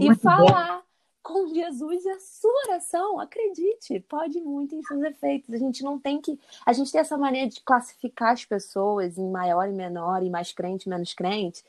[0.00, 0.76] e falar.
[0.76, 0.89] Bom
[1.22, 5.54] com Jesus e a sua oração, acredite, pode muito em seus efeitos.
[5.54, 6.38] A gente não tem que.
[6.64, 10.52] A gente tem essa maneira de classificar as pessoas em maior e menor, e mais
[10.52, 11.64] crente, menos crente.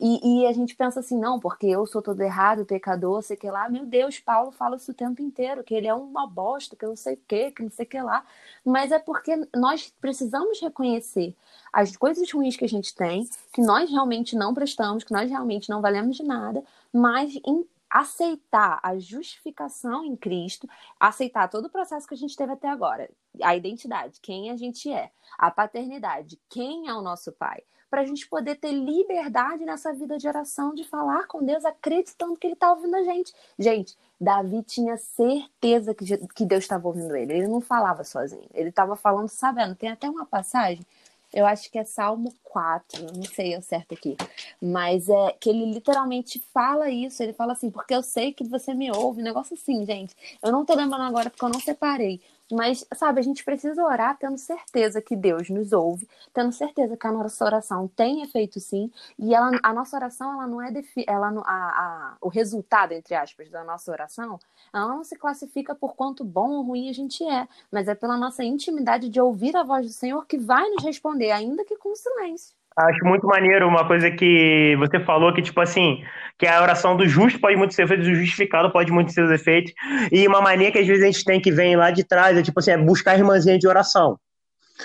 [0.00, 3.50] E, e, a gente pensa assim, não, porque eu sou todo errado, pecador, sei que
[3.50, 3.68] lá.
[3.68, 6.90] Meu Deus, Paulo fala isso o tempo inteiro, que ele é uma bosta, que eu
[6.90, 8.24] não sei o que, que não sei o que lá.
[8.64, 11.34] Mas é porque nós precisamos reconhecer
[11.72, 15.68] as coisas ruins que a gente tem, que nós realmente não prestamos, que nós realmente
[15.68, 22.06] não valemos de nada, mas em aceitar a justificação em Cristo, aceitar todo o processo
[22.06, 23.10] que a gente teve até agora,
[23.42, 28.04] a identidade, quem a gente é, a paternidade, quem é o nosso pai, para a
[28.04, 32.54] gente poder ter liberdade nessa vida de oração, de falar com Deus, acreditando que Ele
[32.54, 33.32] está ouvindo a gente.
[33.58, 38.96] Gente, Davi tinha certeza que, Deus estava ouvindo ele, ele não falava sozinho, ele estava
[38.96, 39.74] falando sabendo.
[39.74, 40.84] Tem até uma passagem
[41.32, 44.16] eu acho que é Salmo 4, não sei o certo aqui,
[44.60, 48.74] mas é que ele literalmente fala isso, ele fala assim, porque eu sei que você
[48.74, 50.14] me ouve, um negócio assim, gente.
[50.42, 54.16] Eu não tô lembrando agora porque eu não separei, mas, sabe, a gente precisa orar
[54.18, 58.90] tendo certeza que Deus nos ouve, tendo certeza que a nossa oração tem efeito sim,
[59.18, 63.14] e ela, a nossa oração, ela não é defi ela a, a, o resultado, entre
[63.14, 64.38] aspas, da nossa oração,
[64.72, 68.16] ela não se classifica por quanto bom ou ruim a gente é, mas é pela
[68.16, 71.94] nossa intimidade de ouvir a voz do Senhor que vai nos responder, ainda que com
[71.94, 72.57] silêncio.
[72.78, 76.04] Acho muito maneiro uma coisa que você falou, que tipo assim,
[76.38, 79.72] que a oração do justo pode muito ser feita, do justificado pode muito ser efeitos.
[80.12, 82.42] E uma mania que às vezes a gente tem que vem lá de trás é
[82.42, 84.16] tipo assim, é buscar a irmãzinha de oração.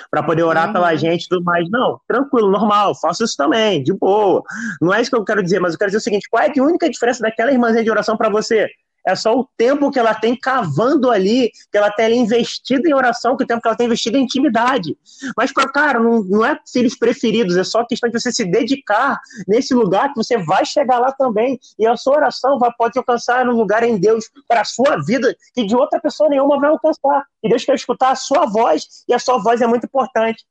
[0.10, 0.74] para poder orar uhum.
[0.74, 1.70] pela gente e tudo mais.
[1.70, 4.42] Não, tranquilo, normal, faço isso também, de boa.
[4.82, 6.48] Não é isso que eu quero dizer, mas eu quero dizer o seguinte: qual é
[6.48, 8.68] a única diferença daquela irmãzinha de oração para você?
[9.06, 13.36] É só o tempo que ela tem cavando ali, que ela tem investido em oração,
[13.36, 14.98] que o tempo que ela tem investido em intimidade.
[15.36, 19.74] Mas, cara, não, não é filhos preferidos, é só questão de você se dedicar nesse
[19.74, 21.60] lugar que você vai chegar lá também.
[21.78, 25.36] E a sua oração vai, pode alcançar um lugar em Deus para a sua vida
[25.54, 27.26] que de outra pessoa nenhuma vai alcançar.
[27.44, 30.46] E Deus quer escutar a sua voz, e a sua voz é muito importante.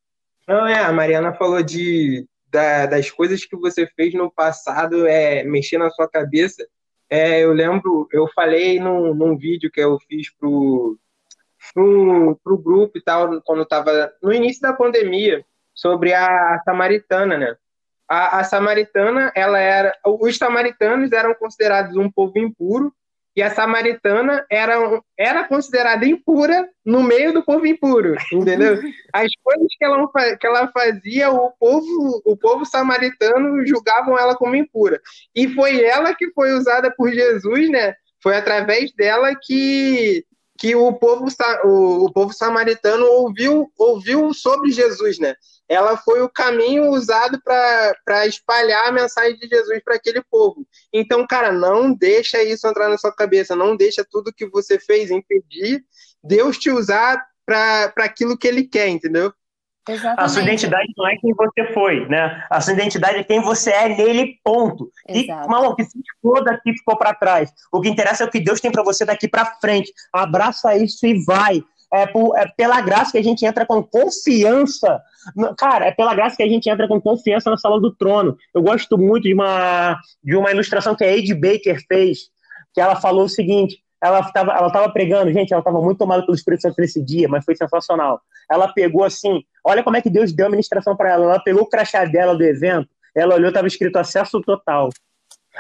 [0.47, 5.43] Não, é, a Mariana falou de, da, das coisas que você fez no passado, é
[5.45, 6.67] mexer na sua cabeça.
[7.15, 10.99] É, eu lembro, eu falei num, num vídeo que eu fiz pro,
[11.75, 15.45] pro, pro grupo e tal, quando estava no início da pandemia,
[15.75, 17.55] sobre a, a samaritana, né?
[18.09, 22.91] A, a, samaritana, ela era, os samaritanos eram considerados um povo impuro
[23.35, 28.75] e a samaritana era, era considerada impura no meio do povo impuro, entendeu?
[29.13, 34.55] As coisas que ela, que ela fazia, o povo, o povo samaritano julgavam ela como
[34.55, 35.01] impura.
[35.35, 37.95] E foi ela que foi usada por Jesus, né?
[38.23, 40.25] Foi através dela que,
[40.63, 41.27] que o, povo,
[41.65, 45.35] o, povo samaritano ouviu, ouviu sobre Jesus, né?
[45.69, 50.65] ela foi o caminho usado para espalhar a mensagem de Jesus para aquele povo.
[50.93, 55.11] Então, cara, não deixa isso entrar na sua cabeça, não deixa tudo que você fez
[55.11, 55.85] impedir
[56.23, 59.33] Deus te usar para aquilo que ele quer, entendeu?
[59.89, 60.21] Exatamente.
[60.21, 62.45] A sua identidade não é quem você foi, né?
[62.49, 64.91] A sua identidade é quem você é nele, ponto.
[65.09, 65.47] Exato.
[65.47, 67.53] E, mal, que se ficou daqui ficou para trás.
[67.73, 69.93] O que interessa é o que Deus tem para você daqui para frente.
[70.13, 75.01] Abraça isso e vai é, por, é pela graça que a gente entra com confiança.
[75.59, 78.37] Cara, é pela graça que a gente entra com confiança na sala do trono.
[78.55, 82.31] Eu gosto muito de uma, de uma ilustração que a Ed Baker fez,
[82.73, 86.23] que ela falou o seguinte: ela estava ela tava pregando, gente, ela estava muito tomada
[86.23, 88.21] pelo Espírito Santo nesse dia, mas foi sensacional.
[88.51, 91.25] Ela pegou assim, olha como é que Deus deu a ministração para ela.
[91.25, 94.91] Ela pegou o crachá dela do evento, ela olhou, estava escrito acesso total.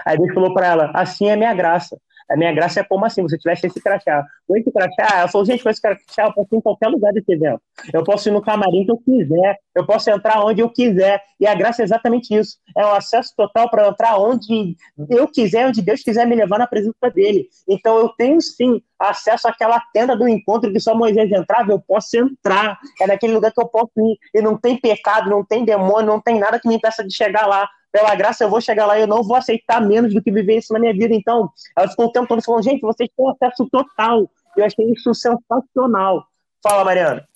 [0.06, 1.98] Aí Deus falou para ela: assim é minha graça.
[2.30, 4.24] A minha graça é como assim, você tivesse esse crachá.
[4.46, 7.12] Com esse crachá, ela falou, gente, com esse crachá eu posso ir em qualquer lugar
[7.12, 7.60] desse evento.
[7.92, 11.22] Eu posso ir no camarim que eu quiser, eu posso entrar onde eu quiser.
[11.40, 12.58] E a graça é exatamente isso.
[12.76, 14.76] É um acesso total para entrar onde
[15.10, 17.48] eu quiser, onde Deus quiser me levar na presença dele.
[17.68, 22.16] Então eu tenho sim acesso àquela tenda do encontro que só Moisés entrava, eu posso
[22.16, 22.78] entrar.
[23.00, 24.18] É naquele lugar que eu posso ir.
[24.34, 27.46] E não tem pecado, não tem demônio, não tem nada que me impeça de chegar
[27.46, 30.32] lá pela graça eu vou chegar lá e eu não vou aceitar menos do que
[30.32, 31.14] viver isso na minha vida.
[31.14, 34.28] Então, ela ficou o tempo todo falando, gente, vocês têm acesso total.
[34.56, 36.26] Eu achei isso sensacional.
[36.62, 37.28] Fala, Mariana.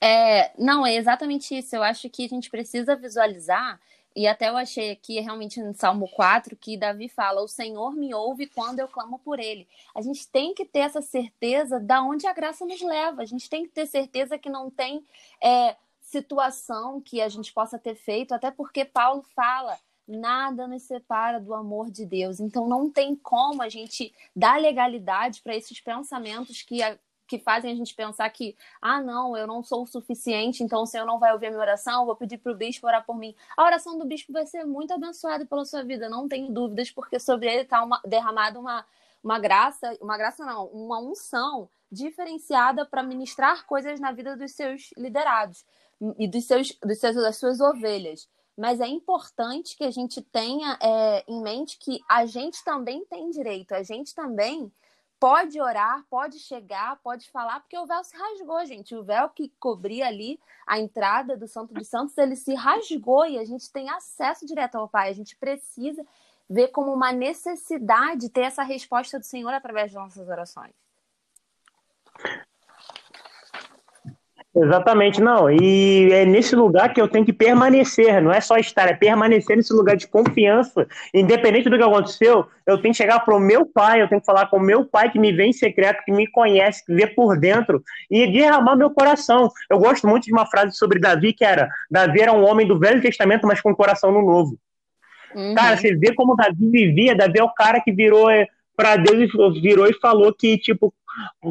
[0.00, 1.74] É, não, é exatamente isso.
[1.74, 3.80] Eu acho que a gente precisa visualizar,
[4.14, 8.12] e até eu achei aqui realmente no Salmo 4 que Davi fala: O Senhor me
[8.12, 9.66] ouve quando eu clamo por ele.
[9.94, 13.22] A gente tem que ter essa certeza da onde a graça nos leva.
[13.22, 15.02] A gente tem que ter certeza que não tem
[15.42, 19.78] é, situação que a gente possa ter feito, até porque Paulo fala
[20.12, 22.40] nada nos separa do amor de Deus.
[22.40, 26.78] Então não tem como a gente dar legalidade para esses pensamentos que,
[27.26, 30.86] que fazem a gente pensar que, ah, não, eu não sou o suficiente, então o
[30.86, 33.34] Senhor não vai ouvir a minha oração, vou pedir para o bispo orar por mim.
[33.56, 37.18] A oração do bispo vai ser muito abençoada pela sua vida, não tenho dúvidas, porque
[37.18, 38.84] sobre ele está derramada uma,
[39.22, 44.90] uma graça, uma graça não, uma unção diferenciada para ministrar coisas na vida dos seus
[44.96, 45.64] liderados
[46.18, 48.28] e dos seus, dos seus, das suas ovelhas.
[48.56, 53.30] Mas é importante que a gente tenha é, em mente que a gente também tem
[53.30, 54.70] direito, a gente também
[55.22, 58.92] pode orar, pode chegar, pode falar, porque o véu se rasgou, gente.
[58.96, 63.38] O véu que cobria ali a entrada do Santo dos Santos, ele se rasgou e
[63.38, 65.08] a gente tem acesso direto ao Pai.
[65.08, 66.04] A gente precisa
[66.50, 70.74] ver como uma necessidade ter essa resposta do Senhor através das nossas orações.
[74.54, 75.50] Exatamente, não.
[75.50, 79.56] E é nesse lugar que eu tenho que permanecer, não é só estar, é permanecer
[79.56, 80.86] nesse lugar de confiança.
[81.14, 84.26] Independente do que aconteceu, eu tenho que chegar para o meu pai, eu tenho que
[84.26, 87.06] falar com o meu pai que me vê em secreto, que me conhece, que vê
[87.06, 89.50] por dentro, e derramar meu coração.
[89.70, 92.78] Eu gosto muito de uma frase sobre Davi, que era: Davi era um homem do
[92.78, 94.58] Velho Testamento, mas com coração no Novo.
[95.34, 95.54] Uhum.
[95.54, 99.32] Cara, você vê como Davi vivia, Davi é o cara que virou é, para Deus
[99.62, 100.92] virou e falou que, tipo,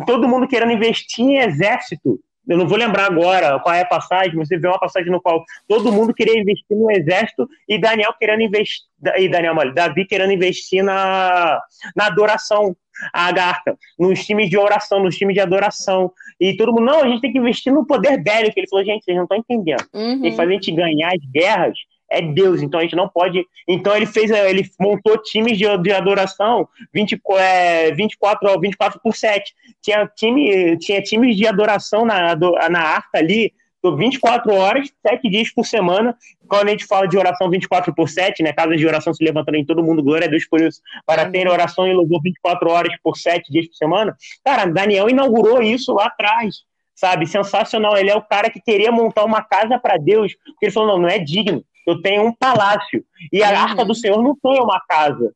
[0.05, 4.35] todo mundo querendo investir em exército eu não vou lembrar agora qual é a passagem,
[4.35, 8.13] mas você vê uma passagem no qual todo mundo queria investir no exército e Daniel
[8.19, 8.85] querendo investir,
[9.17, 11.59] e Daniel, Davi querendo investir na,
[11.95, 12.75] na adoração,
[13.13, 16.11] a Agartha, nos times de oração, nos times de adoração.
[16.39, 18.59] E todo mundo, não, a gente tem que investir no poder bélico.
[18.59, 19.83] Ele falou, gente, vocês não estão entendendo.
[19.93, 20.21] Uhum.
[20.21, 21.77] Tem que fazer a gente ganhar as guerras
[22.11, 23.45] é Deus, então a gente não pode.
[23.67, 29.53] Então ele fez, ele montou times de, de adoração 20, é, 24, 24 por 7.
[29.81, 32.35] Tinha, time, tinha times de adoração na,
[32.69, 36.15] na arca ali, 24 horas, 7 dias por semana.
[36.47, 38.53] Quando a gente fala de oração 24 por 7, né?
[38.53, 41.47] Casas de oração se levantando em todo mundo, glória a Deus por isso, para ter
[41.47, 44.15] oração e louvor 24 horas por 7 dias por semana.
[44.43, 47.25] Cara, Daniel inaugurou isso lá atrás sabe?
[47.25, 47.97] Sensacional.
[47.97, 50.99] Ele é o cara que queria montar uma casa para Deus, porque ele falou: não,
[50.99, 53.03] não é digno eu tenho um palácio.
[53.31, 53.57] E a uhum.
[53.57, 55.33] arca do Senhor não tem uma casa.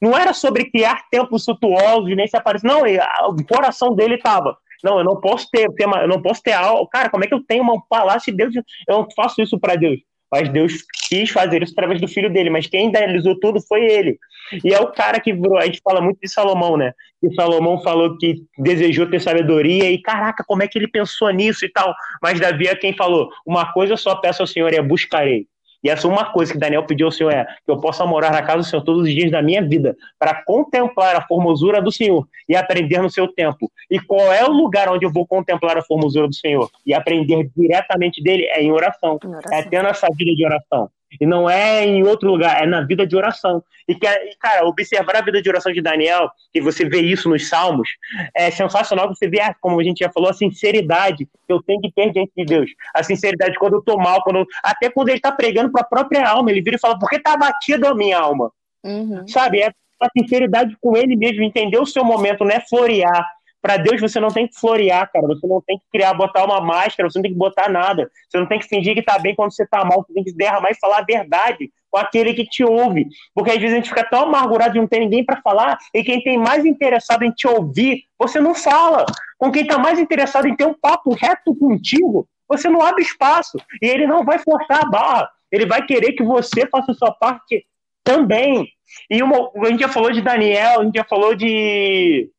[0.00, 2.66] Não era sobre criar templos suntuosos, nem se aparecer.
[2.66, 2.82] Não,
[3.28, 4.56] o coração dele estava.
[4.82, 6.88] Não, eu não posso ter, ter uma, eu não posso ter algo.
[6.88, 8.54] Cara, como é que eu tenho um palácio de Deus?
[8.88, 10.00] Eu não faço isso para Deus.
[10.32, 10.72] Mas Deus
[11.08, 14.18] quis fazer isso através do filho dele, mas quem realizou tudo foi ele.
[14.64, 15.30] E é o cara que.
[15.30, 16.94] A gente fala muito de Salomão, né?
[17.20, 21.66] Que Salomão falou que desejou ter sabedoria e caraca, como é que ele pensou nisso
[21.66, 21.94] e tal.
[22.22, 25.46] Mas Davi é quem falou: uma coisa eu só peço ao Senhor e é buscarei.
[25.82, 28.30] E essa é uma coisa que Daniel pediu ao Senhor é que eu possa morar
[28.30, 31.90] na casa do Senhor todos os dias da minha vida, para contemplar a formosura do
[31.90, 33.70] Senhor e aprender no seu tempo.
[33.90, 37.50] E qual é o lugar onde eu vou contemplar a formosura do Senhor e aprender
[37.56, 38.44] diretamente dele?
[38.46, 39.18] É em oração.
[39.24, 39.58] Em oração.
[39.58, 40.88] É tendo essa vida de oração.
[41.20, 43.62] E não é em outro lugar, é na vida de oração.
[43.88, 44.06] E, que,
[44.38, 47.88] cara, observar a vida de oração de Daniel, que você vê isso nos Salmos,
[48.34, 51.92] é sensacional você vê, como a gente já falou, a sinceridade que eu tenho que
[51.92, 52.70] ter diante de Deus.
[52.94, 55.86] A sinceridade quando eu tô mal, quando eu, até quando ele tá pregando para a
[55.86, 58.50] própria alma, ele vira e fala, por que tá abatido a minha alma?
[58.84, 59.26] Uhum.
[59.28, 59.60] Sabe?
[59.60, 63.24] É a sinceridade com ele mesmo, entender o seu momento, não é florear,
[63.62, 65.26] para Deus você não tem que florear, cara.
[65.28, 68.10] Você não tem que criar, botar uma máscara, você não tem que botar nada.
[68.28, 70.04] Você não tem que fingir que tá bem quando você tá mal.
[70.04, 73.06] Você tem que derramar e falar a verdade com aquele que te ouve.
[73.32, 76.02] Porque às vezes a gente fica tão amargurado de não ter ninguém para falar, e
[76.02, 79.06] quem tem mais interessado em te ouvir, você não fala.
[79.38, 83.58] Com quem tá mais interessado em ter um papo reto contigo, você não abre espaço.
[83.80, 85.30] E ele não vai forçar a barra.
[85.52, 87.64] Ele vai querer que você faça a sua parte
[88.02, 88.66] também.
[89.08, 92.30] E uma, a gente já falou de Daniel, a gente já falou de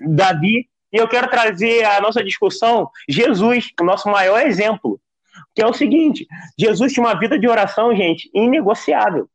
[0.00, 5.00] Davi, e eu quero trazer a nossa discussão Jesus, o nosso maior exemplo,
[5.54, 6.26] que é o seguinte:
[6.58, 9.28] Jesus tinha uma vida de oração, gente, inegociável.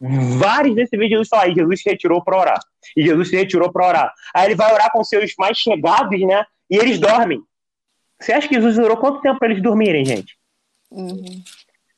[0.00, 2.60] Vários desses vídeos Jesus fala, Jesus se retirou para orar.
[2.96, 4.14] E Jesus se retirou para orar.
[4.32, 6.44] Aí ele vai orar com seus mais chegados, né?
[6.70, 7.42] E eles dormem.
[8.20, 10.36] Você acha que Jesus durou quanto tempo para eles dormirem, gente?
[10.90, 11.42] Uhum.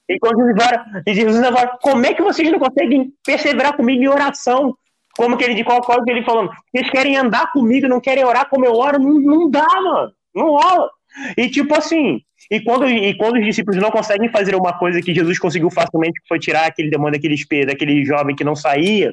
[0.08, 4.08] E quando Jesus ora, Jesus agora, como é que vocês não conseguem perseverar comigo em
[4.08, 4.76] oração?
[5.16, 6.50] Como que ele de qual coisa ele falando?
[6.72, 10.12] Eles querem andar comigo, não querem orar como eu oro, não, não dá, mano.
[10.34, 10.90] Não rola.
[11.36, 15.14] E tipo assim, e quando, e quando os discípulos não conseguem fazer uma coisa que
[15.14, 19.12] Jesus conseguiu facilmente, que foi tirar aquele demônio daquele espelho, daquele jovem que não saía,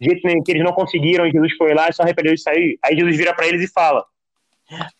[0.00, 2.78] jeito que eles não conseguiram, Jesus foi lá e só arrependeu de sair.
[2.84, 4.04] Aí Jesus vira para eles e fala: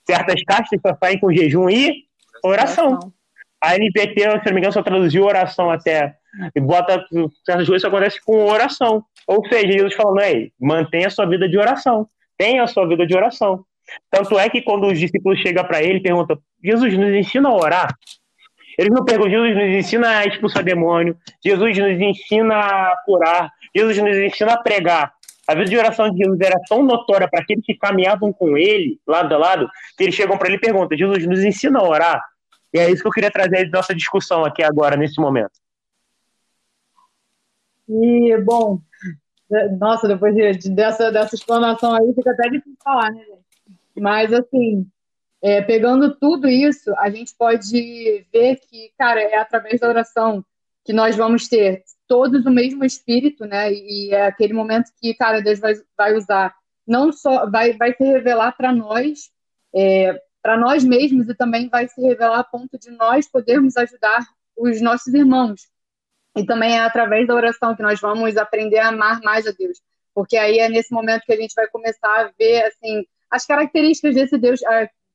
[0.06, 2.04] certas castas só saem com jejum e
[2.42, 3.12] oração.
[3.62, 6.16] A NPT, se não me engano, só traduziu oração até.
[6.54, 7.04] E bota
[7.44, 9.04] certas coisas acontece com oração.
[9.26, 12.08] Ou seja, Jesus falando, aí, mantenha a sua vida de oração.
[12.36, 13.64] Tenha a sua vida de oração.
[14.10, 17.54] Tanto é que quando os discípulos chegam para ele e perguntam, Jesus, nos ensina a
[17.54, 17.96] orar?
[18.78, 23.98] Eles não perguntam, Jesus nos ensina a expulsar demônio, Jesus nos ensina a curar, Jesus
[23.98, 25.12] nos ensina a pregar.
[25.46, 28.98] A vida de oração de Jesus era tão notória para aqueles que caminhavam com ele,
[29.06, 32.24] lado a lado, que eles chegam para ele e perguntam: Jesus, nos ensina a orar.
[32.72, 35.52] E é isso que eu queria trazer de nossa discussão aqui agora, nesse momento.
[37.88, 38.80] E, bom,
[39.78, 43.44] nossa, depois de, dessa, dessa explanação aí, fica até difícil falar, né, gente?
[44.00, 44.86] Mas, assim,
[45.42, 50.44] é, pegando tudo isso, a gente pode ver que, cara, é através da oração
[50.84, 53.72] que nós vamos ter todos o mesmo espírito, né?
[53.72, 56.54] E é aquele momento que, cara, Deus vai, vai usar,
[56.86, 59.30] não só, vai, vai se revelar para nós,
[59.74, 64.20] é, para nós mesmos, e também vai se revelar a ponto de nós podermos ajudar
[64.56, 65.62] os nossos irmãos.
[66.36, 69.80] E também é através da oração que nós vamos aprender a amar mais a Deus.
[70.14, 74.14] Porque aí é nesse momento que a gente vai começar a ver, assim, as características
[74.14, 74.60] desse Deus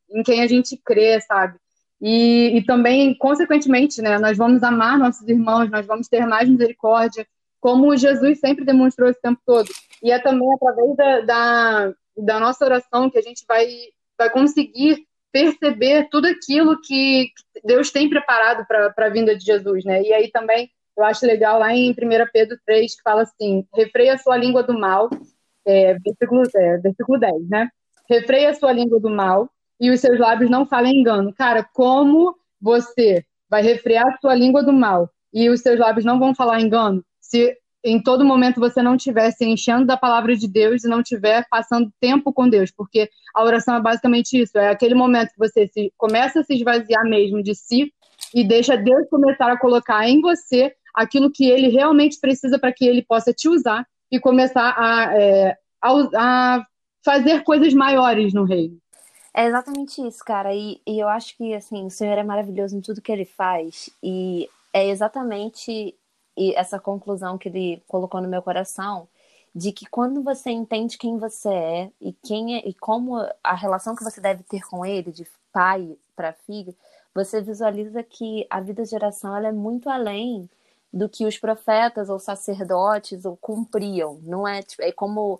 [0.09, 1.57] em quem a gente crê, sabe?
[2.01, 7.27] E, e também, consequentemente, né, nós vamos amar nossos irmãos, nós vamos ter mais misericórdia,
[7.59, 9.69] como Jesus sempre demonstrou esse tempo todo.
[10.01, 13.67] E é também através da, da, da nossa oração que a gente vai,
[14.17, 17.31] vai conseguir perceber tudo aquilo que
[17.63, 20.01] Deus tem preparado para a vinda de Jesus, né?
[20.01, 21.95] E aí também eu acho legal lá em 1
[22.31, 25.09] Pedro 3, que fala assim: refreia a sua língua do mal,
[25.65, 27.69] é, versículo, é, versículo 10, né?
[28.09, 31.33] Refreia a sua língua do mal e os seus lábios não falem engano.
[31.33, 36.19] Cara, como você vai refrear a sua língua do mal e os seus lábios não
[36.19, 40.47] vão falar engano se em todo momento você não estiver se enchendo da palavra de
[40.47, 44.69] Deus e não estiver passando tempo com Deus, porque a oração é basicamente isso, é
[44.69, 47.93] aquele momento que você se, começa a se esvaziar mesmo de si
[48.33, 52.85] e deixa Deus começar a colocar em você aquilo que ele realmente precisa para que
[52.85, 56.65] ele possa te usar e começar a, é, a, a
[57.03, 58.77] fazer coisas maiores no reino.
[59.33, 60.53] É exatamente isso, cara.
[60.53, 63.89] E, e eu acho que assim, o Senhor é maravilhoso em tudo que ele faz.
[64.01, 65.95] E é exatamente
[66.55, 69.07] essa conclusão que ele colocou no meu coração
[69.53, 73.95] de que quando você entende quem você é e quem é, e como a relação
[73.95, 76.73] que você deve ter com ele, de pai para filho,
[77.13, 80.49] você visualiza que a vida de oração ela é muito além
[80.91, 84.19] do que os profetas ou sacerdotes ou cumpriam.
[84.23, 85.39] Não é, tipo, é como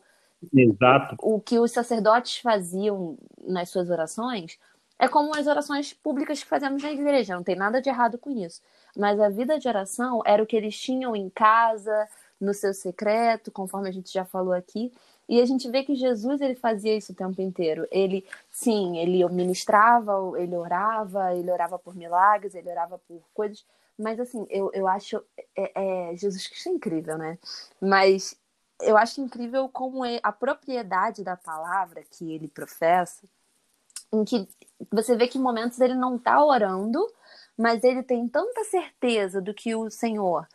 [0.54, 1.16] Exato.
[1.22, 4.58] O que os sacerdotes faziam nas suas orações
[4.98, 8.30] é como as orações públicas que fazemos na igreja, não tem nada de errado com
[8.32, 8.62] isso.
[8.98, 12.08] Mas a vida de oração era o que eles tinham em casa,
[12.40, 14.92] no seu secreto, conforme a gente já falou aqui.
[15.28, 17.88] E a gente vê que Jesus ele fazia isso o tempo inteiro.
[17.92, 23.64] Ele, sim, ele ministrava, ele orava, ele orava por milagres, ele orava por coisas.
[24.00, 25.22] Mas assim, eu, eu acho
[25.56, 27.38] é, é Jesus Cristo é incrível, né?
[27.82, 28.36] Mas
[28.82, 33.28] eu acho incrível como é a propriedade da palavra que ele professa,
[34.12, 34.48] em que
[34.90, 37.06] você vê que em momentos ele não está orando,
[37.58, 40.48] mas ele tem tanta certeza do que o Senhor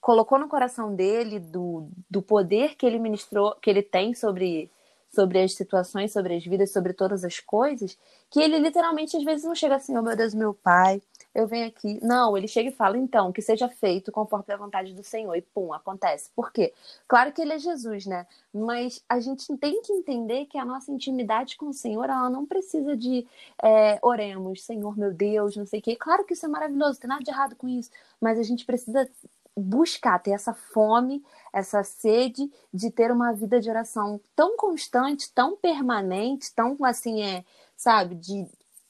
[0.00, 4.70] colocou no coração dele, do, do poder que ele ministrou, que ele tem sobre,
[5.14, 7.96] sobre as situações, sobre as vidas, sobre todas as coisas,
[8.30, 11.00] que ele literalmente às vezes não chega assim, oh meu Deus, meu pai,
[11.38, 12.00] eu venho aqui.
[12.02, 15.36] Não, ele chega e fala, então, que seja feito conforme a vontade do Senhor.
[15.36, 16.30] E pum, acontece.
[16.34, 16.74] Por quê?
[17.06, 18.26] Claro que ele é Jesus, né?
[18.52, 22.44] Mas a gente tem que entender que a nossa intimidade com o Senhor, ela não
[22.44, 23.24] precisa de
[23.62, 25.94] é, oremos, Senhor, meu Deus, não sei o quê.
[25.94, 27.90] Claro que isso é maravilhoso, tem nada de errado com isso.
[28.20, 29.08] Mas a gente precisa
[29.56, 31.22] buscar ter essa fome,
[31.52, 37.44] essa sede de ter uma vida de oração tão constante, tão permanente, tão assim é,
[37.76, 38.44] sabe, de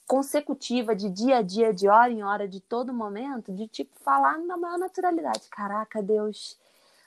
[0.09, 4.39] consecutiva de dia a dia, de hora em hora, de todo momento, de tipo falar
[4.39, 5.43] na maior naturalidade.
[5.51, 6.59] Caraca, Deus,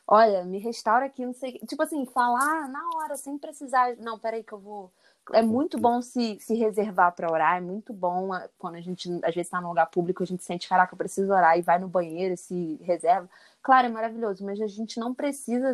[0.07, 1.53] olha, me restaura aqui, não sei.
[1.67, 3.97] Tipo assim, falar na hora, sem precisar.
[3.97, 4.91] Não, peraí que eu vou.
[5.33, 9.33] É muito bom se, se reservar para orar, é muito bom quando a gente às
[9.33, 11.87] vezes está num lugar público, a gente sente, caraca, eu preciso orar e vai no
[11.87, 13.29] banheiro se reserva.
[13.63, 15.73] Claro, é maravilhoso, mas a gente não precisa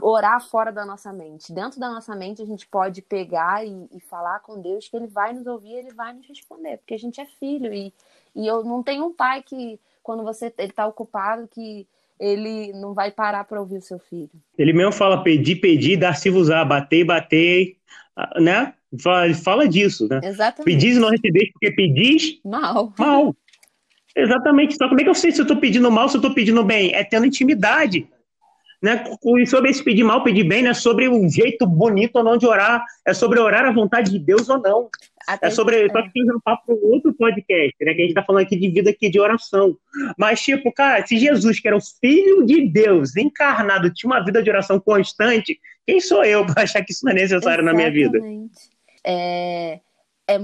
[0.00, 1.52] orar fora da nossa mente.
[1.52, 5.06] Dentro da nossa mente, a gente pode pegar e, e, falar com Deus que Ele
[5.06, 7.72] vai nos ouvir, Ele vai nos responder, porque a gente é filho.
[7.72, 7.92] E,
[8.34, 11.86] e eu não tenho um pai que, quando você ele está ocupado, que
[12.18, 14.30] ele não vai parar para ouvir o seu filho.
[14.56, 17.76] Ele mesmo fala pedir, pedir, dar-se-vos-á, bater, bater,
[18.40, 18.74] né?
[19.02, 20.20] Fala, fala disso, né?
[20.22, 20.64] Exatamente.
[20.64, 22.92] Pedis e não recebeis porque pedis mal.
[22.98, 23.36] Mal.
[24.14, 24.76] Exatamente.
[24.76, 26.64] Só como é que eu sei se eu estou pedindo mal, se eu estou pedindo
[26.64, 26.94] bem?
[26.94, 28.08] É tendo intimidade
[28.82, 29.04] né?
[29.38, 32.36] E sobre esse pedir mal, pedir bem, não é sobre um jeito bonito ou não
[32.36, 34.88] de orar, é sobre orar a vontade de Deus ou não.
[35.26, 35.86] Até é sobre.
[35.86, 35.88] É.
[35.88, 37.94] Só que tem um papo para outro podcast, né?
[37.94, 39.76] Que a gente está falando aqui de vida aqui de oração.
[40.16, 44.42] Mas, tipo, cara, se Jesus, que era o Filho de Deus, encarnado, tinha uma vida
[44.42, 47.64] de oração constante, quem sou eu para achar que isso não é necessário Exatamente.
[47.64, 48.20] na minha vida?
[49.04, 49.80] É,
[50.28, 50.38] é,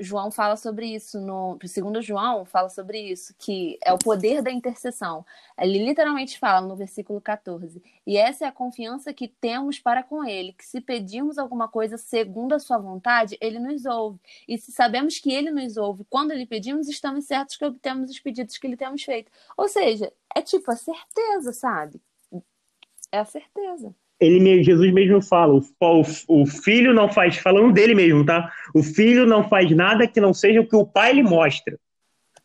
[0.00, 4.50] João fala sobre isso, no segundo João fala sobre isso, que é o poder da
[4.50, 5.24] intercessão.
[5.58, 7.82] Ele literalmente fala no versículo 14.
[8.06, 11.96] E essa é a confiança que temos para com ele, que se pedirmos alguma coisa
[11.96, 14.20] segundo a sua vontade, ele nos ouve.
[14.46, 18.20] E se sabemos que ele nos ouve, quando lhe pedimos, estamos certos que obtemos os
[18.20, 19.32] pedidos que lhe temos feito.
[19.56, 22.00] Ou seja, é tipo a certeza, sabe?
[23.10, 25.62] É a certeza ele Jesus mesmo fala, o,
[26.28, 28.50] o, filho não faz, falando dele mesmo, tá?
[28.72, 31.76] O filho não faz nada que não seja o que o pai lhe mostra.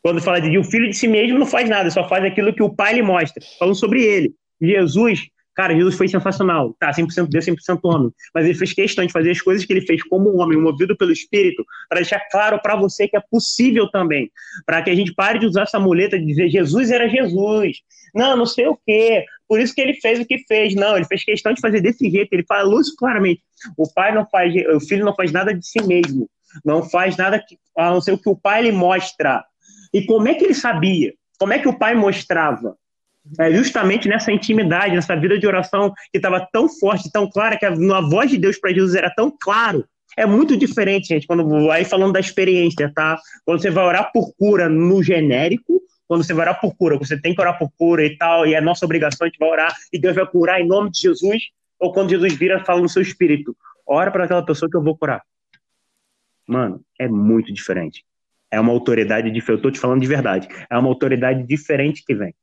[0.01, 2.63] Quando fala de o filho de si mesmo não faz nada, só faz aquilo que
[2.63, 3.43] o pai lhe mostra.
[3.59, 4.33] Falando sobre ele.
[4.59, 6.75] Jesus, cara, Jesus foi sensacional.
[6.79, 8.11] Tá, 100% Deus, 100% homem.
[8.33, 11.11] Mas ele fez questão de fazer as coisas que ele fez como homem, movido pelo
[11.11, 14.31] Espírito, para deixar claro para você que é possível também.
[14.65, 17.81] Para que a gente pare de usar essa muleta de dizer Jesus era Jesus.
[18.15, 19.25] Não, não sei o quê.
[19.47, 20.75] Por isso que ele fez o que fez.
[20.75, 22.31] Não, ele fez questão de fazer desse jeito.
[22.33, 23.41] Ele falou isso claramente.
[23.77, 26.29] O pai não faz, o filho não faz nada de si mesmo.
[26.65, 29.43] Não faz nada que, a não ser o que o pai lhe mostra.
[29.93, 31.13] E como é que ele sabia?
[31.39, 32.75] Como é que o pai mostrava?
[33.39, 37.65] É justamente nessa intimidade, nessa vida de oração que estava tão forte, tão clara, que
[37.65, 39.85] a, a voz de Deus para Jesus era tão claro.
[40.15, 43.19] É muito diferente, gente, quando vai falando da experiência, tá?
[43.45, 47.19] Quando você vai orar por cura no genérico, quando você vai orar por cura, você
[47.19, 49.73] tem que orar por cura e tal, e é nossa obrigação, a gente vai orar,
[49.91, 51.43] e Deus vai curar em nome de Jesus,
[51.79, 53.55] ou quando Jesus vira, fala no seu espírito,
[53.85, 55.21] ora para aquela pessoa que eu vou curar.
[56.47, 58.05] Mano, é muito diferente.
[58.49, 62.15] É uma autoridade diferente, eu tô te falando de verdade, é uma autoridade diferente que
[62.15, 62.33] vem.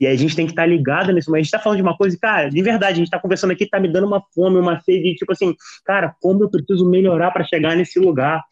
[0.00, 1.82] E a gente tem que estar tá ligado nisso, mas a gente tá falando de
[1.82, 4.58] uma coisa, cara, de verdade, a gente tá conversando aqui, tá me dando uma fome,
[4.58, 5.54] uma sede, tipo assim,
[5.84, 8.42] cara, como eu preciso melhorar para chegar nesse lugar,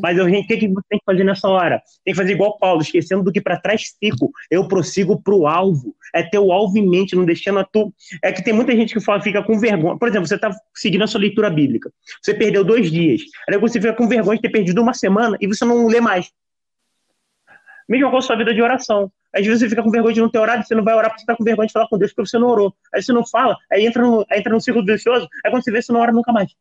[0.00, 1.82] mas o que, que você tem que fazer nessa hora?
[2.04, 4.30] Tem que fazer igual Paulo, esquecendo do que para trás fico.
[4.50, 5.94] Eu prossigo para o alvo.
[6.14, 7.92] É ter o alvo em mente, não deixando a tu.
[8.22, 9.98] É que tem muita gente que fala, fica com vergonha.
[9.98, 11.90] Por exemplo, você está seguindo a sua leitura bíblica.
[12.22, 13.22] Você perdeu dois dias.
[13.48, 16.30] Aí você fica com vergonha de ter perdido uma semana e você não lê mais.
[17.88, 19.10] Com a sua vida de oração.
[19.34, 21.20] Às vezes você fica com vergonha de não ter orado, você não vai orar porque
[21.20, 22.72] você está com vergonha de falar com Deus porque você não orou.
[22.94, 25.72] Aí você não fala, aí entra no, aí entra no ciclo vicioso, aí quando você
[25.72, 26.54] vê, você não ora nunca mais.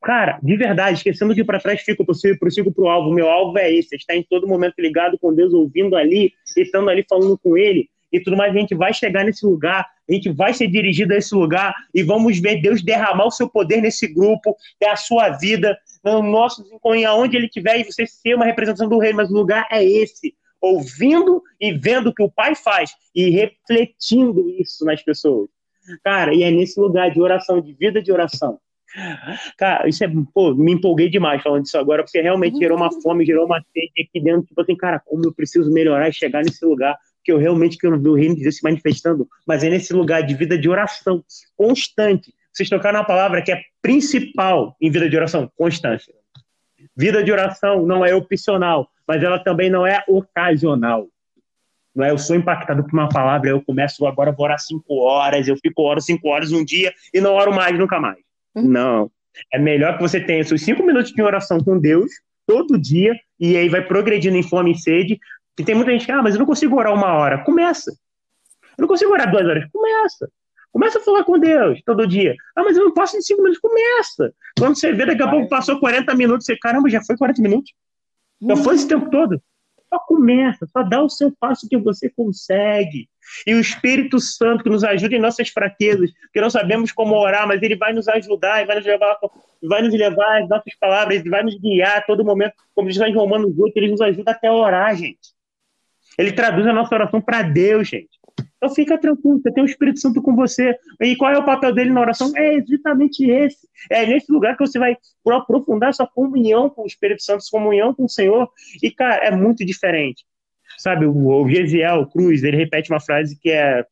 [0.00, 3.12] Cara, de verdade, esquecendo que para trás fica, prossigo, prossigo pro alvo.
[3.12, 7.04] Meu alvo é esse, está em todo momento ligado com Deus, ouvindo ali, estando ali
[7.08, 8.54] falando com Ele e tudo mais.
[8.54, 12.04] A gente vai chegar nesse lugar, a gente vai ser dirigido a esse lugar e
[12.04, 16.64] vamos ver Deus derramar o seu poder nesse grupo, ter a sua vida, no nosso,
[17.08, 20.34] aonde Ele estiver e você ser uma representação do Rei, mas o lugar é esse
[20.62, 25.50] ouvindo e vendo o que o pai faz e refletindo isso nas pessoas.
[26.04, 28.58] Cara, e é nesse lugar de oração, de vida de oração.
[29.58, 33.24] Cara, isso é, pô, me empolguei demais falando disso agora, porque realmente gerou uma fome,
[33.24, 36.64] gerou uma sede aqui dentro, tipo assim, cara, como eu preciso melhorar e chegar nesse
[36.64, 39.92] lugar, que eu realmente quero ver o reino de Deus se manifestando, mas é nesse
[39.92, 41.24] lugar de vida de oração
[41.56, 42.34] constante.
[42.52, 46.12] Vocês tocaram uma palavra que é principal em vida de oração, constância.
[47.02, 51.08] Vida de oração não é opcional, mas ela também não é ocasional.
[51.92, 55.48] Não é, eu sou impactado por uma palavra, eu começo agora, vou orar cinco horas,
[55.48, 58.20] eu fico oro cinco horas um dia e não oro mais, nunca mais.
[58.54, 58.68] Uhum.
[58.68, 59.10] Não.
[59.52, 62.08] É melhor que você tenha seus cinco minutos de oração com Deus
[62.46, 65.18] todo dia e aí vai progredindo em fome e sede.
[65.58, 67.42] E tem muita gente que, ah, mas eu não consigo orar uma hora.
[67.42, 67.90] Começa.
[68.78, 69.68] Eu não consigo orar duas horas.
[69.72, 70.30] Começa.
[70.72, 72.34] Começa a falar com Deus todo dia.
[72.56, 73.60] Ah, mas eu não passo em cinco minutos.
[73.60, 74.32] Começa.
[74.58, 77.72] Quando você vê, daqui a pouco passou 40 minutos, você, caramba, já foi 40 minutos?
[78.40, 79.40] Já foi esse tempo todo?
[79.92, 83.06] Só começa, só dá o seu passo que você consegue.
[83.46, 87.46] E o Espírito Santo que nos ajuda em nossas fraquezas, que não sabemos como orar,
[87.46, 89.18] mas ele vai nos ajudar e vai nos levar,
[89.62, 92.96] vai nos levar as nossas palavras, ele vai nos guiar a todo momento, como diz
[92.96, 95.32] lá em Romanos 8, ele nos ajuda até a orar, gente.
[96.18, 98.21] Ele traduz a nossa oração para Deus, gente.
[98.62, 100.78] Então fica tranquilo, você tem o Espírito Santo com você.
[101.00, 102.30] E qual é o papel dele na oração?
[102.36, 103.68] É exatamente esse.
[103.90, 104.96] É nesse lugar que você vai
[105.30, 108.48] aprofundar sua comunhão com o Espírito Santo, sua comunhão com o Senhor.
[108.80, 110.24] E, cara, é muito diferente.
[110.78, 113.84] Sabe, o, Gesiel Cruz, ele repete uma frase que é.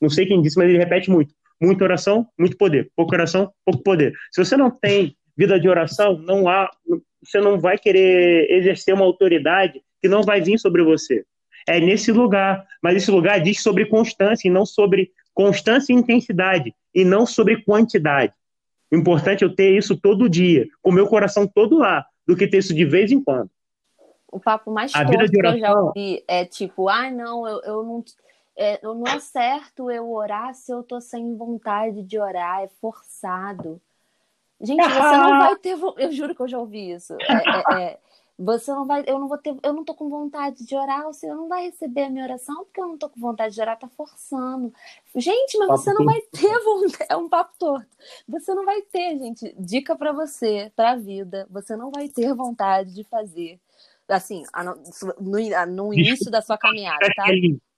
[0.00, 1.32] Não sei quem disse, mas ele repete muito.
[1.62, 2.90] Muita oração, muito poder.
[2.96, 4.12] Pouca oração, pouco poder.
[4.32, 6.68] Se você não tem vida de oração, não há.
[7.22, 11.24] Você não vai querer exercer uma autoridade que não vai vir sobre você
[11.66, 12.66] é nesse lugar.
[12.82, 17.62] Mas esse lugar diz sobre constância e não sobre constância e intensidade, e não sobre
[17.62, 18.32] quantidade.
[18.90, 22.34] O importante é eu ter isso todo dia, com o meu coração todo lá, do
[22.34, 23.50] que ter isso de vez em quando.
[24.28, 25.58] O papo mais a vida de oração...
[25.58, 28.04] que eu já ouvi é tipo, ah, não, eu, eu não.
[28.58, 33.78] É, não é certo eu orar se eu tô sem vontade de orar, é forçado.
[34.58, 35.76] Gente, você não vai ter.
[35.98, 37.14] Eu juro que eu já ouvi isso.
[37.20, 37.98] É, é, é
[38.38, 41.34] Você não vai, eu não vou ter, eu não tô com vontade de orar, Senhor
[41.34, 43.88] não vai receber a minha oração porque eu não tô com vontade de orar, tá
[43.88, 44.72] forçando.
[45.14, 47.86] Gente, mas você não vai ter vontade, é um papo torto.
[48.28, 52.94] Você não vai ter, gente, dica para você, pra vida, você não vai ter vontade
[52.94, 53.58] de fazer
[54.08, 54.44] assim,
[55.18, 57.24] no, no início da sua caminhada, tá?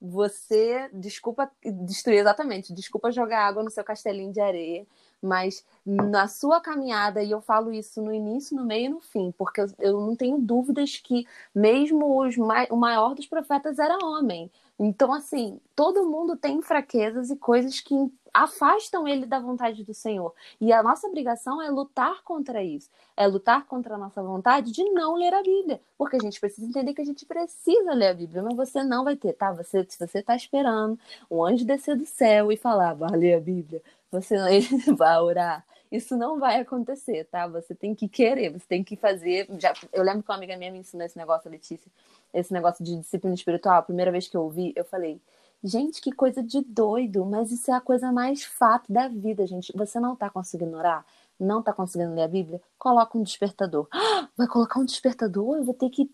[0.01, 1.51] Você, desculpa
[1.87, 4.87] destruir exatamente, desculpa jogar água no seu castelinho de areia,
[5.23, 9.33] mas na sua caminhada, e eu falo isso no início, no meio e no fim,
[9.37, 14.51] porque eu, não tenho dúvidas que mesmo os o maior dos profetas era homem.
[14.79, 17.95] Então, assim, todo mundo tem fraquezas e coisas que
[18.33, 20.33] afastam ele da vontade do Senhor.
[20.61, 22.89] E a nossa obrigação é lutar contra isso.
[23.17, 25.81] É lutar contra a nossa vontade de não ler a Bíblia.
[25.97, 29.03] Porque a gente precisa entender que a gente precisa ler a Bíblia, mas você não
[29.03, 29.51] vai ter, tá?
[29.53, 30.97] Você, se você está esperando
[31.29, 35.65] um anjo descer do céu e falar, vai ler a Bíblia, você ele vai orar.
[35.91, 37.47] Isso não vai acontecer, tá?
[37.47, 39.49] Você tem que querer, você tem que fazer.
[39.59, 41.91] Já, eu lembro que uma amiga minha me ensinou esse negócio, a Letícia,
[42.33, 43.79] esse negócio de disciplina espiritual.
[43.79, 45.19] A primeira vez que eu ouvi, eu falei,
[45.65, 49.73] gente, que coisa de doido, mas isso é a coisa mais fato da vida, gente.
[49.75, 51.07] Você não tá conseguindo orar?
[51.41, 52.61] Não tá conseguindo ler a Bíblia?
[52.79, 53.89] Coloca um despertador.
[54.37, 55.57] vai colocar um despertador?
[55.57, 56.11] Eu vou ter que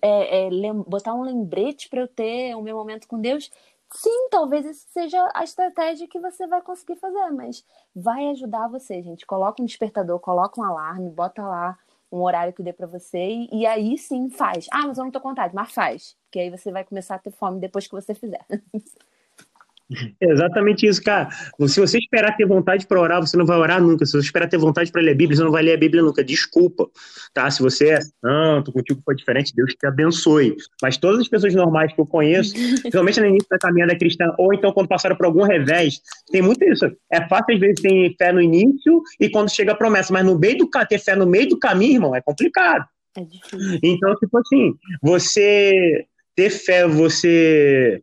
[0.00, 3.50] é, é, botar um lembrete para eu ter o meu momento com Deus?
[3.94, 7.64] Sim, talvez isso seja a estratégia que você vai conseguir fazer, mas
[7.94, 9.26] vai ajudar você, gente.
[9.26, 11.78] Coloca um despertador, coloca um alarme, bota lá
[12.10, 14.66] um horário que dê para você e, e, aí sim faz.
[14.72, 16.16] Ah, mas eu não tô com vontade, mas faz.
[16.30, 18.44] Que aí você vai começar a ter fome depois que você fizer.
[20.20, 21.28] Exatamente isso, cara.
[21.66, 24.04] Se você esperar ter vontade para orar, você não vai orar nunca.
[24.06, 26.02] Se você esperar ter vontade para ler a Bíblia, você não vai ler a Bíblia
[26.02, 26.22] nunca.
[26.24, 26.88] Desculpa,
[27.34, 27.50] tá?
[27.50, 30.56] Se você é santo, contigo foi diferente, Deus te abençoe.
[30.80, 34.52] Mas todas as pessoas normais que eu conheço, principalmente no início da caminhada cristã, ou
[34.54, 36.84] então quando passaram por algum revés, tem muito isso.
[37.10, 40.38] É fácil, às vezes, ter fé no início e quando chega a promessa, mas no
[40.38, 42.84] meio do ter fé no meio do caminho, irmão, é complicado.
[43.16, 43.22] É.
[43.82, 48.02] Então, tipo assim, você ter fé, você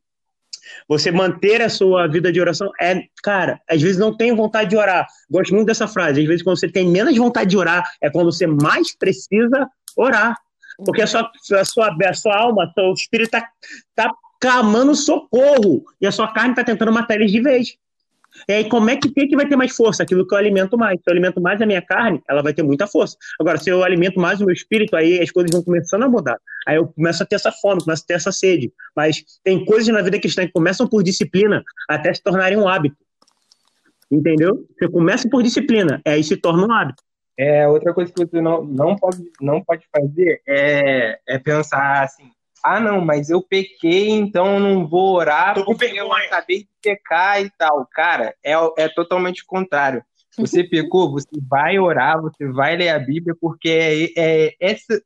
[0.88, 4.78] você manter a sua vida de oração é, cara, às vezes não tem vontade de
[4.78, 5.08] orar.
[5.30, 6.22] Gosto muito dessa frase.
[6.22, 10.36] Às vezes, quando você tem menos vontade de orar, é quando você mais precisa orar.
[10.86, 13.48] Porque a sua, a sua, a sua alma, seu espírito está
[13.96, 15.84] tá clamando socorro.
[16.00, 17.76] E a sua carne está tentando matar eles de vez.
[18.48, 20.04] E aí, como é que, que, que vai ter mais força?
[20.04, 21.00] Aquilo que eu alimento mais.
[21.00, 23.18] Se eu alimento mais a minha carne, ela vai ter muita força.
[23.40, 26.38] Agora, se eu alimento mais o meu espírito, aí as coisas vão começando a mudar.
[26.68, 28.72] Aí eu começo a ter essa fome, começo a ter essa sede.
[28.96, 32.98] Mas tem coisas na vida cristã que começam por disciplina até se tornarem um hábito.
[34.12, 34.66] Entendeu?
[34.78, 37.04] Você começa por disciplina, aí se torna um hábito.
[37.38, 42.30] É, outra coisa que você não, não, pode, não pode fazer é, é pensar assim,
[42.64, 47.42] ah, não, mas eu pequei, então não vou orar Tô porque eu acabei de pecar
[47.42, 47.88] e tal.
[47.92, 50.04] Cara, é, é totalmente o contrário.
[50.38, 55.02] Você pecou, você vai orar, você vai ler a Bíblia, porque é, é, essa,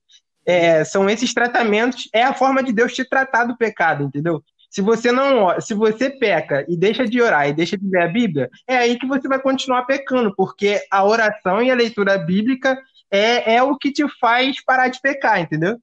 [0.45, 4.43] é, são esses tratamentos, é a forma de Deus te tratar do pecado, entendeu?
[4.69, 8.07] Se você não, se você peca e deixa de orar e deixa de ler a
[8.07, 12.75] Bíblia, é aí que você vai continuar pecando, porque a oração e a leitura bíblica
[13.11, 15.79] é, é o que te faz parar de pecar, entendeu?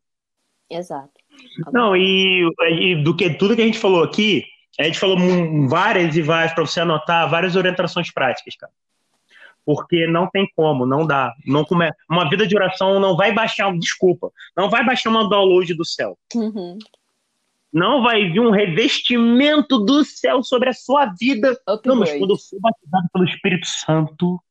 [0.68, 1.19] Exato.
[1.72, 4.44] Não, e, e, do que tudo que a gente falou aqui,
[4.78, 5.16] a gente falou
[5.68, 8.72] várias e várias para você anotar, várias orientações práticas, cara.
[9.64, 11.34] Porque não tem como, não dá.
[11.46, 11.90] Não come...
[12.08, 16.18] Uma vida de oração não vai baixar, desculpa, não vai baixar uma download do céu.
[16.34, 16.78] Uhum.
[17.72, 21.56] Não vai vir um revestimento do céu sobre a sua vida.
[21.84, 24.42] não, mas quando eu for batizado pelo Espírito Santo,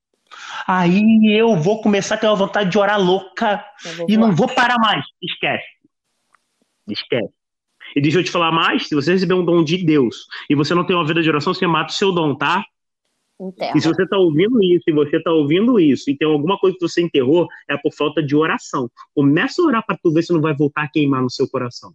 [0.66, 3.66] aí eu vou começar a ter uma vontade de orar louca
[4.08, 5.04] e não vou parar mais.
[5.22, 5.66] Esquece.
[6.94, 7.34] Esquece.
[7.96, 10.74] E deixa eu te falar mais: se você receber um dom de Deus e você
[10.74, 12.64] não tem uma vida de oração, você mata o seu dom, tá?
[13.40, 13.78] Enterra.
[13.78, 16.76] E se você está ouvindo isso, e você está ouvindo isso, e tem alguma coisa
[16.78, 18.90] que você enterrou, é por falta de oração.
[19.16, 21.94] Começa a orar para tu ver se não vai voltar a queimar no seu coração.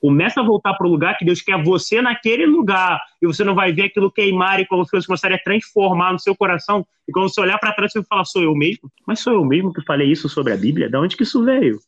[0.00, 3.00] Começa a voltar para o lugar que Deus quer você naquele lugar.
[3.22, 6.18] E você não vai ver aquilo queimar e como as coisas começarem a transformar no
[6.18, 6.84] seu coração.
[7.08, 8.90] E quando você olhar para trás, você vai falar: sou eu mesmo?
[9.06, 10.90] Mas sou eu mesmo que falei isso sobre a Bíblia?
[10.90, 11.78] De onde que isso veio?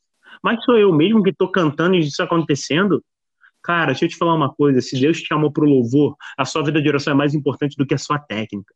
[0.42, 3.02] Mas sou eu mesmo que estou cantando e isso acontecendo?
[3.62, 6.44] Cara, deixa eu te falar uma coisa: se Deus te chamou para o louvor, a
[6.44, 8.72] sua vida de oração é mais importante do que a sua técnica.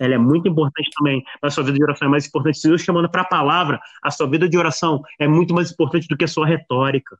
[0.00, 2.58] Ela é muito importante também, mas a sua vida de oração é mais importante.
[2.58, 5.70] Se Deus te chamando para a palavra, a sua vida de oração é muito mais
[5.70, 7.18] importante do que a sua retórica.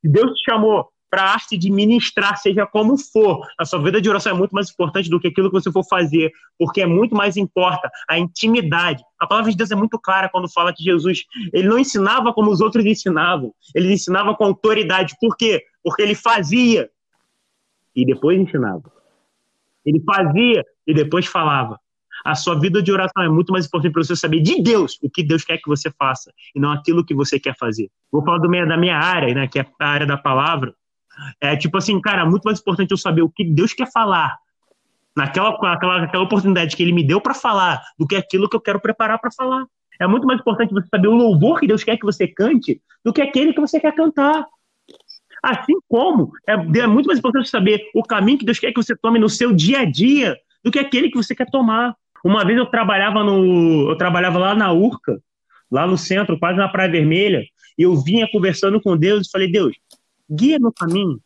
[0.00, 3.46] Se Deus te chamou para a arte de ministrar, seja como for.
[3.56, 5.84] A sua vida de oração é muito mais importante do que aquilo que você for
[5.84, 9.00] fazer, porque é muito mais importa a intimidade.
[9.20, 12.50] A palavra de Deus é muito clara quando fala que Jesus, ele não ensinava como
[12.50, 15.14] os outros ensinavam, ele ensinava com autoridade.
[15.20, 15.62] Por quê?
[15.84, 16.90] Porque ele fazia
[17.94, 18.92] e depois ensinava.
[19.86, 21.78] Ele fazia e depois falava.
[22.24, 25.08] A sua vida de oração é muito mais importante para você saber de Deus o
[25.08, 27.88] que Deus quer que você faça e não aquilo que você quer fazer.
[28.10, 30.74] Vou falar do da minha área, né, que é a área da palavra.
[31.40, 34.36] É tipo assim, cara, é muito mais importante eu saber o que Deus quer falar
[35.16, 38.60] naquela aquela, aquela oportunidade que Ele me deu para falar do que aquilo que eu
[38.60, 39.64] quero preparar para falar.
[40.00, 43.12] É muito mais importante você saber o louvor que Deus quer que você cante do
[43.12, 44.44] que aquele que você quer cantar.
[45.42, 48.96] Assim como é, é muito mais importante saber o caminho que Deus quer que você
[48.96, 51.94] tome no seu dia a dia do que aquele que você quer tomar.
[52.24, 55.20] Uma vez eu trabalhava no, eu trabalhava lá na Urca,
[55.70, 57.44] lá no centro, quase na Praia Vermelha,
[57.78, 59.76] e eu vinha conversando com Deus e falei: Deus,
[60.30, 61.20] guia meu caminho.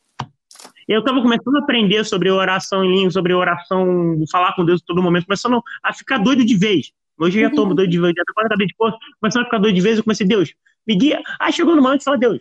[0.86, 4.84] Eu estava começando a aprender sobre oração em língua, sobre oração, falar com Deus em
[4.84, 6.92] todo momento, começando a ficar doido de vez.
[7.18, 9.59] Hoje eu já estou doido de vez, já estou quase de posto, começando a ficar
[9.59, 10.55] doido de vez, eu comecei, Deus,
[10.86, 11.20] me guia.
[11.38, 12.40] Aí chegou no momento e falou, Deus.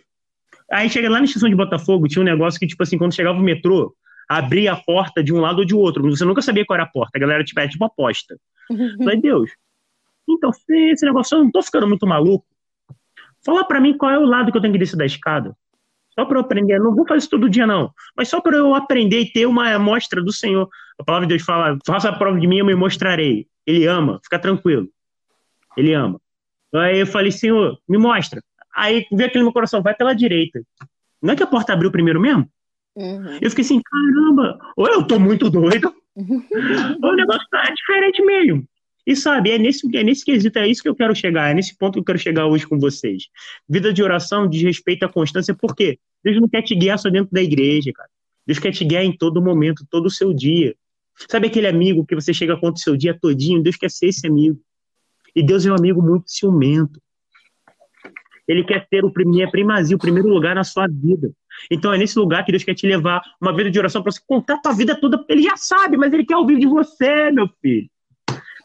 [0.70, 3.38] Aí cheguei lá na estação de Botafogo, tinha um negócio que, tipo assim, quando chegava
[3.38, 3.94] o metrô,
[4.28, 6.02] abrir a porta de um lado ou de outro.
[6.10, 7.16] Você nunca sabia qual era a porta.
[7.16, 8.38] A galera tipo, é tipo aposta.
[8.98, 9.50] Falei, Deus,
[10.28, 12.46] então, esse negócio, eu não tô ficando muito maluco.
[13.44, 15.56] Fala para mim qual é o lado que eu tenho que descer da escada.
[16.18, 16.80] Só para eu aprender.
[16.80, 17.92] Não vou fazer isso todo dia, não.
[18.16, 20.68] Mas só para eu aprender e ter uma amostra do Senhor.
[20.98, 23.46] A palavra de Deus fala: faça a prova de mim, eu me mostrarei.
[23.64, 24.88] Ele ama, fica tranquilo.
[25.76, 26.20] Ele ama.
[26.74, 28.42] Aí eu falei, Senhor, me mostra.
[28.74, 30.60] Aí veio aquele meu coração, vai pela direita.
[31.22, 32.50] Não é que a porta abriu primeiro mesmo?
[32.96, 33.38] Uhum.
[33.40, 35.94] Eu fiquei assim, caramba, ou eu tô muito doido,
[37.02, 38.66] ou o negócio tá diferente mesmo.
[39.08, 41.74] E sabe, é nesse, é nesse quesito, é isso que eu quero chegar, é nesse
[41.74, 43.28] ponto que eu quero chegar hoje com vocês.
[43.66, 45.98] Vida de oração diz respeito à constância, por quê?
[46.22, 48.10] Deus não quer te guiar só dentro da igreja, cara.
[48.46, 50.76] Deus quer te guiar em todo momento, todo o seu dia.
[51.26, 53.62] Sabe aquele amigo que você chega contra o seu dia todinho?
[53.62, 54.60] Deus quer ser esse amigo.
[55.34, 57.00] E Deus é um amigo muito ciumento.
[58.46, 61.32] Ele quer ter o primeiro, primazia, o primeiro lugar na sua vida.
[61.70, 64.20] Então é nesse lugar que Deus quer te levar uma vida de oração para você
[64.26, 65.24] contar a tua vida toda.
[65.30, 67.88] Ele já sabe, mas ele quer ouvir de você, meu filho.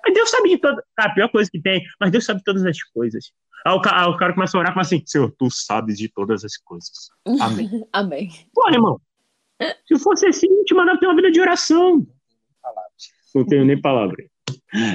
[0.04, 0.84] Mas Deus sabe de todas.
[1.00, 3.32] Ah, a pior coisa que tem, mas Deus sabe de todas as coisas.
[3.66, 6.10] Aí o, cara, o cara começa a orar e fala assim: Senhor, tu sabes de
[6.10, 7.10] todas as coisas.
[7.40, 7.70] Amém.
[7.94, 8.30] Amém.
[8.54, 9.00] Pô, irmão,
[9.88, 12.06] se fosse assim, te mandava ter uma vida de oração.
[13.34, 14.18] Não tenho nem palavra.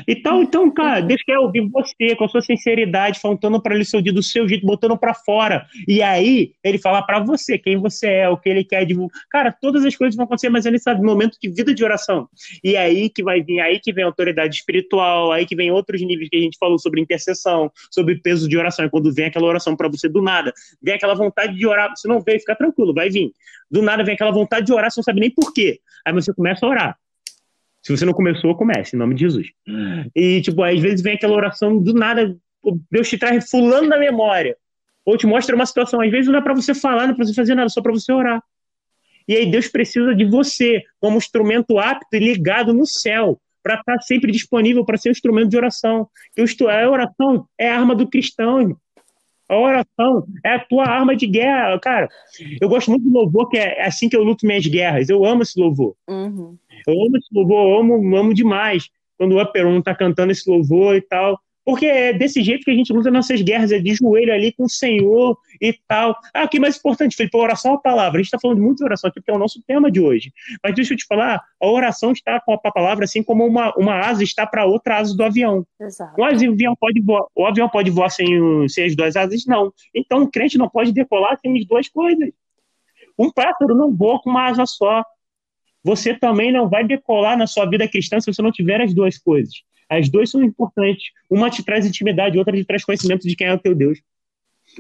[0.07, 4.03] Então, então, cara, Deus quer ouvir você com a sua sinceridade, faltando para ele seu
[4.03, 5.67] dia do seu jeito, botando para fora.
[5.87, 9.17] E aí, ele fala para você quem você é, o que ele quer divulgar.
[9.31, 12.29] Cara, todas as coisas vão acontecer, mas é nesse momento de vida de oração.
[12.63, 16.01] E aí que vai vir, aí que vem a autoridade espiritual, aí que vem outros
[16.01, 18.85] níveis que a gente falou sobre intercessão, sobre peso de oração.
[18.85, 22.09] E quando vem aquela oração para você do nada, vem aquela vontade de orar, você
[22.09, 23.31] não vê, fica tranquilo, vai vir.
[23.71, 25.79] Do nada vem aquela vontade de orar, você não sabe nem por quê.
[26.05, 26.99] Aí você começa a orar.
[27.89, 29.47] Se você não começou, comece, em nome de Jesus.
[30.15, 32.37] E, tipo, às vezes vem aquela oração do nada,
[32.91, 34.59] Deus te traz fulano da memória.
[35.07, 36.03] Ou te mostra uma situação.
[36.03, 37.91] Às vezes não é para você falar, não é para você fazer nada, só para
[37.91, 38.43] você orar.
[39.27, 43.95] E aí Deus precisa de você como instrumento apto e ligado no céu, para estar
[43.95, 46.11] tá sempre disponível para ser um instrumento de oração.
[46.37, 48.77] E a oração é a arma do cristão, irmão.
[49.49, 51.79] A oração é a tua arma de guerra.
[51.81, 52.07] Cara,
[52.61, 55.09] eu gosto muito do louvor, que é assim que eu luto minhas guerras.
[55.09, 55.95] Eu amo esse louvor.
[56.07, 56.59] Uhum.
[56.87, 58.89] Eu amo esse louvor, amo, amo demais.
[59.17, 61.39] Quando o Aperon tá cantando esse louvor e tal.
[61.69, 64.65] Porque é desse jeito que a gente luta nossas guerras, é de joelho ali com
[64.65, 66.17] o Senhor e tal.
[66.33, 68.19] Ah, o que mais importante, Felipe, a oração é a palavra.
[68.19, 70.33] A gente está falando muito de oração aqui, porque é o nosso tema de hoje.
[70.65, 74.01] Mas deixa eu te falar, a oração está com a palavra assim como uma, uma
[74.01, 75.67] asa está para outra asa do avião.
[75.79, 76.19] Exato.
[76.19, 78.27] O avião pode voar, o avião pode voar sem,
[78.71, 79.45] sem as duas asas?
[79.45, 79.71] Não.
[79.95, 82.31] Então o crente não pode decolar sem as duas coisas.
[83.19, 85.05] Um pássaro não voa com uma asa só.
[85.85, 89.19] Você também não vai decolar na sua vida cristã se você não tiver as duas
[89.19, 89.55] coisas.
[89.89, 91.11] As duas são importantes.
[91.31, 94.01] Uma te traz intimidade, outra te traz conhecimento de quem é o teu Deus.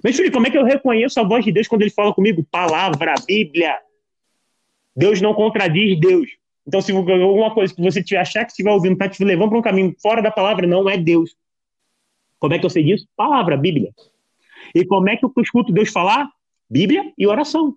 [0.02, 2.46] Mas, filho, como é que eu reconheço a voz de Deus quando ele fala comigo?
[2.50, 3.74] Palavra, Bíblia.
[4.94, 6.28] Deus não contradiz Deus.
[6.66, 9.62] Então, se alguma coisa que você achar que estiver ouvindo está te levando para um
[9.62, 11.34] caminho fora da palavra, não é Deus.
[12.38, 13.06] Como é que eu sei disso?
[13.16, 13.90] Palavra, Bíblia.
[14.74, 16.28] E como é que eu escuto Deus falar?
[16.68, 17.74] Bíblia e oração.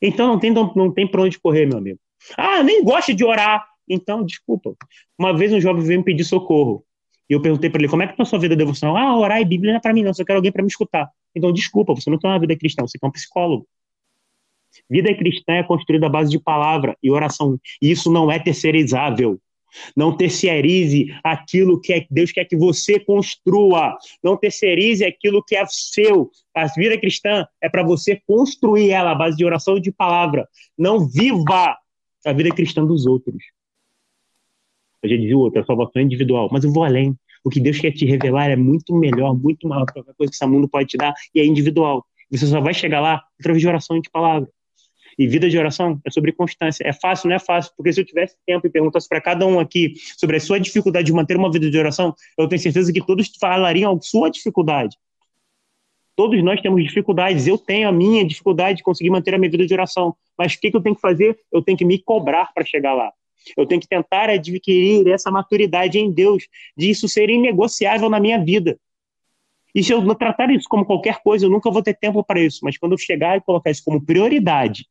[0.00, 1.98] Então não tem, não, não tem para onde correr, meu amigo.
[2.36, 3.66] Ah, nem gosta de orar.
[3.88, 4.74] Então, desculpa.
[5.18, 6.84] Uma vez um jovem veio me pedir socorro.
[7.28, 8.96] E eu perguntei para ele, como é que tá a sua vida devocional?
[8.96, 11.08] Ah, orar e Bíblia não é para mim não, só quero alguém para me escutar.
[11.34, 13.66] Então, desculpa, você não tem uma vida cristã, você é um psicólogo.
[14.90, 17.58] Vida cristã é construída à base de palavra e oração.
[17.80, 19.40] E isso não é terceirizável.
[19.96, 23.96] Não terceirize aquilo que Deus quer que você construa.
[24.22, 26.30] Não terceirize aquilo que é seu.
[26.54, 30.48] A vida cristã é para você construir ela à base de oração e de palavra.
[30.78, 31.76] Não viva
[32.24, 33.42] a vida cristã dos outros.
[35.02, 37.14] Eu já dizia o outro, a salvação é individual, mas eu vou além.
[37.44, 40.36] O que Deus quer te revelar é muito melhor, muito maior que qualquer coisa que
[40.36, 42.04] esse mundo pode te dar, e é individual.
[42.30, 44.48] Você só vai chegar lá através de oração e de palavra.
[45.18, 46.82] E vida de oração é sobre constância.
[46.86, 49.60] É fácil, não é fácil, porque se eu tivesse tempo e perguntasse para cada um
[49.60, 53.04] aqui sobre a sua dificuldade de manter uma vida de oração, eu tenho certeza que
[53.04, 54.96] todos falariam a sua dificuldade.
[56.16, 57.46] Todos nós temos dificuldades.
[57.46, 60.14] Eu tenho a minha dificuldade de conseguir manter a minha vida de oração.
[60.38, 61.38] Mas o que, que eu tenho que fazer?
[61.52, 63.12] Eu tenho que me cobrar para chegar lá.
[63.56, 66.46] Eu tenho que tentar adquirir essa maturidade em Deus,
[66.76, 68.78] de isso ser inegociável na minha vida.
[69.74, 72.60] E se eu tratar isso como qualquer coisa, eu nunca vou ter tempo para isso.
[72.62, 74.86] Mas quando eu chegar e colocar isso como prioridade,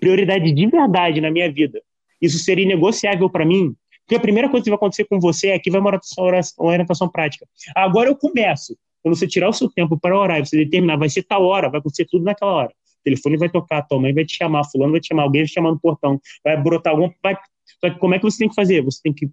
[0.00, 1.82] prioridade de verdade na minha vida,
[2.20, 3.74] isso seria inegociável para mim.
[4.00, 6.24] Porque a primeira coisa que vai acontecer com você é que vai uma orientação,
[6.58, 7.46] uma orientação prática.
[7.76, 8.76] Agora eu começo.
[9.02, 11.68] Quando você tirar o seu tempo para orar e você determinar, vai ser tal hora,
[11.68, 12.68] vai acontecer tudo naquela hora.
[12.68, 15.48] O telefone vai tocar, tua mãe vai te chamar, fulano vai te chamar, alguém vai
[15.48, 17.10] te chamar no portão, vai brotar algum.
[17.22, 17.36] Vai...
[17.80, 18.82] Só que como é que você tem que fazer?
[18.82, 19.30] Você tem que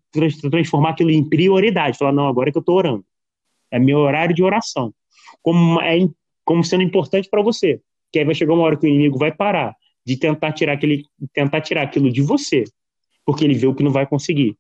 [0.50, 1.98] transformar aquilo em prioridade.
[1.98, 3.04] Falar, não, agora é que eu estou orando.
[3.70, 4.94] É meu horário de oração.
[5.42, 5.98] Como, é,
[6.46, 7.82] como sendo importante para você.
[8.12, 9.76] Que aí vai chegar uma hora que o inimigo vai parar
[10.08, 11.04] de tentar tirar, aquele,
[11.34, 12.64] tentar tirar aquilo de você,
[13.26, 14.58] porque ele vê o que não vai conseguir.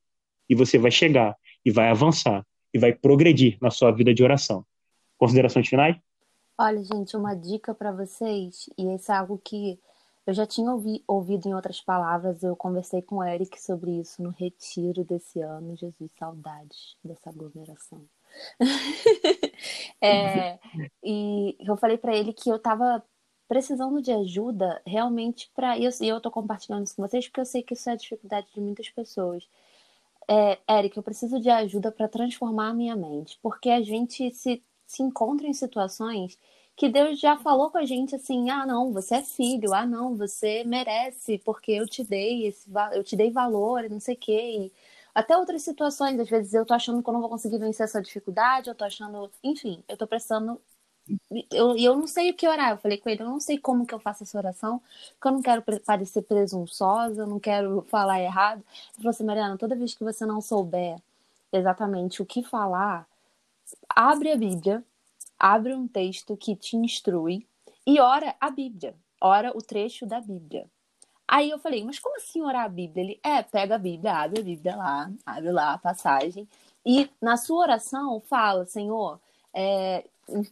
[0.50, 4.66] E você vai chegar, e vai avançar, e vai progredir na sua vida de oração.
[5.18, 5.98] Considerações finais?
[6.58, 9.80] Olha, gente, uma dica para vocês, e isso é algo que
[10.28, 14.22] eu já tinha ouvi, ouvido em outras palavras, eu conversei com o Eric sobre isso
[14.22, 15.78] no retiro desse ano.
[15.78, 18.02] Jesus, saudades dessa aglomeração.
[20.02, 20.60] é,
[21.02, 23.02] e eu falei para ele que eu estava
[23.48, 26.04] precisando de ajuda realmente para isso.
[26.04, 28.48] E eu estou compartilhando isso com vocês porque eu sei que isso é a dificuldade
[28.54, 29.48] de muitas pessoas.
[30.30, 34.62] É, Eric, eu preciso de ajuda para transformar a minha mente, porque a gente se,
[34.88, 36.38] se encontra em situações
[36.76, 40.16] que Deus já falou com a gente assim: ah, não, você é filho, ah, não,
[40.16, 44.72] você merece, porque eu te dei esse, eu te dei valor, não sei o quê.
[44.72, 44.74] E
[45.14, 48.02] até outras situações, às vezes eu tô achando que eu não vou conseguir vencer essa
[48.02, 50.62] dificuldade, eu tô achando, enfim, eu tô precisando
[51.52, 52.72] eu, eu não sei o que orar.
[52.72, 54.82] Eu falei com ele, eu não sei como que eu faço essa oração,
[55.14, 58.60] porque eu não quero parecer presunçosa, eu não quero falar errado.
[58.60, 61.02] Ele falou assim, Mariana, toda vez que você não souber
[61.52, 63.08] exatamente o que falar,
[63.90, 64.84] abre a Bíblia,
[65.40, 67.48] abre um texto que te instrui
[67.86, 68.96] e ora a Bíblia.
[69.20, 70.70] Ora o trecho da Bíblia.
[71.28, 73.04] Aí eu falei, mas como assim orar a Bíblia?
[73.04, 76.48] Ele, é, pega a Bíblia, abre a Bíblia lá, abre lá a passagem.
[76.86, 79.20] E na sua oração fala, Senhor,
[79.54, 80.06] é,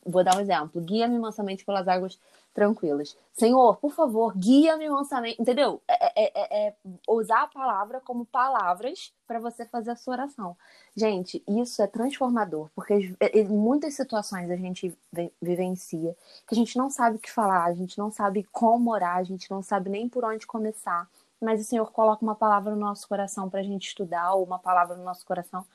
[0.06, 2.20] vou dar um exemplo, guia-me mansamente pelas águas
[2.56, 3.18] tranquilas.
[3.34, 5.82] Senhor, por favor, guia-me mansamente, entendeu?
[5.88, 6.76] É, é, é, é,
[7.06, 10.56] usar a palavra como palavras para você fazer a sua oração.
[10.96, 14.98] Gente, isso é transformador, porque em muitas situações a gente
[15.42, 16.16] vivencia
[16.48, 19.24] que a gente não sabe o que falar, a gente não sabe como orar, a
[19.24, 21.10] gente não sabe nem por onde começar.
[21.42, 24.58] Mas o Senhor coloca uma palavra no nosso coração para a gente estudar, ou uma
[24.58, 25.66] palavra no nosso coração.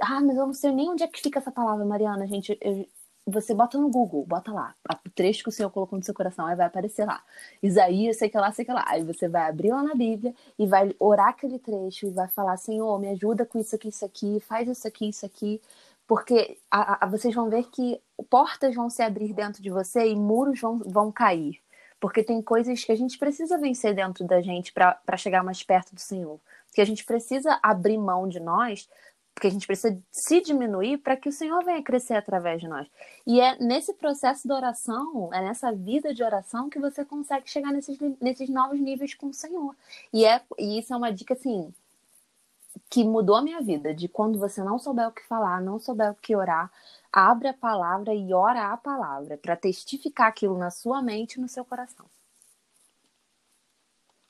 [0.00, 2.26] Ah, mas eu não sei nem onde é que fica essa palavra, Mariana.
[2.26, 2.86] Gente, eu,
[3.30, 4.74] você bota no Google, bota lá,
[5.06, 7.22] o trecho que o Senhor colocou no seu coração, aí vai aparecer lá.
[7.62, 8.84] Isaías, sei que lá, sei que lá.
[8.86, 12.56] Aí você vai abrir lá na Bíblia e vai orar aquele trecho e vai falar,
[12.56, 15.60] Senhor, me ajuda com isso aqui, isso aqui, faz isso aqui, isso aqui.
[16.06, 20.16] Porque a, a, vocês vão ver que portas vão se abrir dentro de você e
[20.16, 21.60] muros vão, vão cair.
[22.00, 25.94] Porque tem coisas que a gente precisa vencer dentro da gente para chegar mais perto
[25.94, 26.40] do Senhor.
[26.66, 28.88] Porque a gente precisa abrir mão de nós
[29.34, 32.86] porque a gente precisa se diminuir para que o Senhor venha crescer através de nós.
[33.26, 37.72] E é nesse processo de oração, é nessa vida de oração que você consegue chegar
[37.72, 39.74] nesses, nesses novos níveis com o Senhor.
[40.12, 41.72] E, é, e isso é uma dica assim
[42.88, 46.10] que mudou a minha vida, de quando você não souber o que falar, não souber
[46.10, 46.70] o que orar,
[47.12, 51.48] abre a palavra e ora a palavra para testificar aquilo na sua mente e no
[51.48, 52.06] seu coração.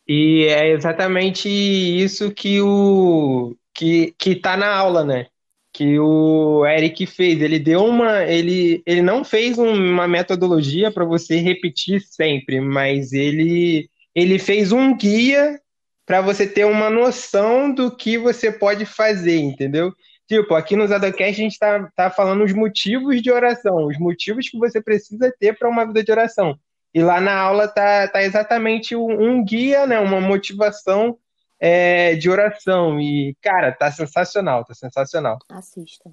[0.07, 5.27] E é exatamente isso que o que, que tá na aula, né?
[5.73, 7.41] Que o Eric fez.
[7.41, 8.25] Ele deu uma.
[8.25, 14.97] Ele, ele não fez uma metodologia para você repetir sempre, mas ele, ele fez um
[14.97, 15.61] guia
[16.05, 19.95] para você ter uma noção do que você pode fazer, entendeu?
[20.27, 24.49] Tipo, aqui no Zadocast a gente tá, tá falando os motivos de oração, os motivos
[24.49, 26.59] que você precisa ter para uma vida de oração.
[26.93, 31.17] E lá na aula tá, tá exatamente um, um guia, né, uma motivação
[31.61, 32.99] é, de oração.
[32.99, 35.39] E, cara, tá sensacional, tá sensacional.
[35.51, 36.11] Assista.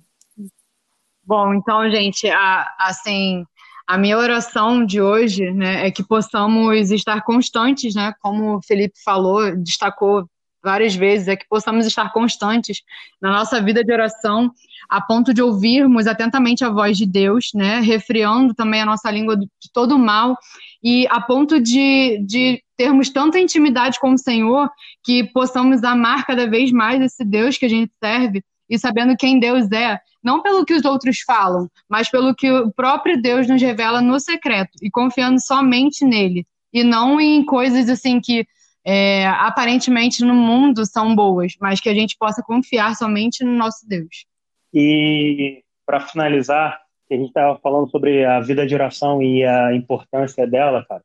[1.24, 3.46] Bom, então, gente, a, assim,
[3.88, 8.98] a minha oração de hoje, né, é que possamos estar constantes, né, como o Felipe
[9.04, 10.30] falou, destacou
[10.68, 12.82] várias vezes, é que possamos estar constantes
[13.22, 14.52] na nossa vida de oração,
[14.90, 19.38] a ponto de ouvirmos atentamente a voz de Deus, né, refriando também a nossa língua
[19.38, 20.38] de todo mal,
[20.84, 24.70] e a ponto de, de termos tanta intimidade com o Senhor
[25.06, 29.40] que possamos amar cada vez mais esse Deus que a gente serve e sabendo quem
[29.40, 33.62] Deus é, não pelo que os outros falam, mas pelo que o próprio Deus nos
[33.62, 38.46] revela no secreto e confiando somente nele e não em coisas assim que
[38.90, 43.86] é, aparentemente no mundo são boas, mas que a gente possa confiar somente no nosso
[43.86, 44.26] Deus.
[44.74, 46.80] E para finalizar,
[47.12, 51.04] a gente estava falando sobre a vida de oração e a importância dela, cara.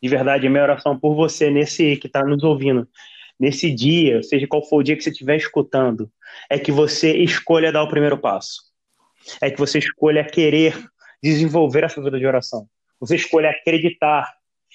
[0.00, 2.86] De verdade, a minha oração por você nesse que está nos ouvindo,
[3.40, 6.10] nesse dia, seja qual for o dia que você estiver escutando,
[6.50, 8.60] é que você escolha dar o primeiro passo.
[9.40, 10.78] É que você escolha querer
[11.22, 12.66] desenvolver essa vida de oração.
[13.00, 14.30] Você escolha acreditar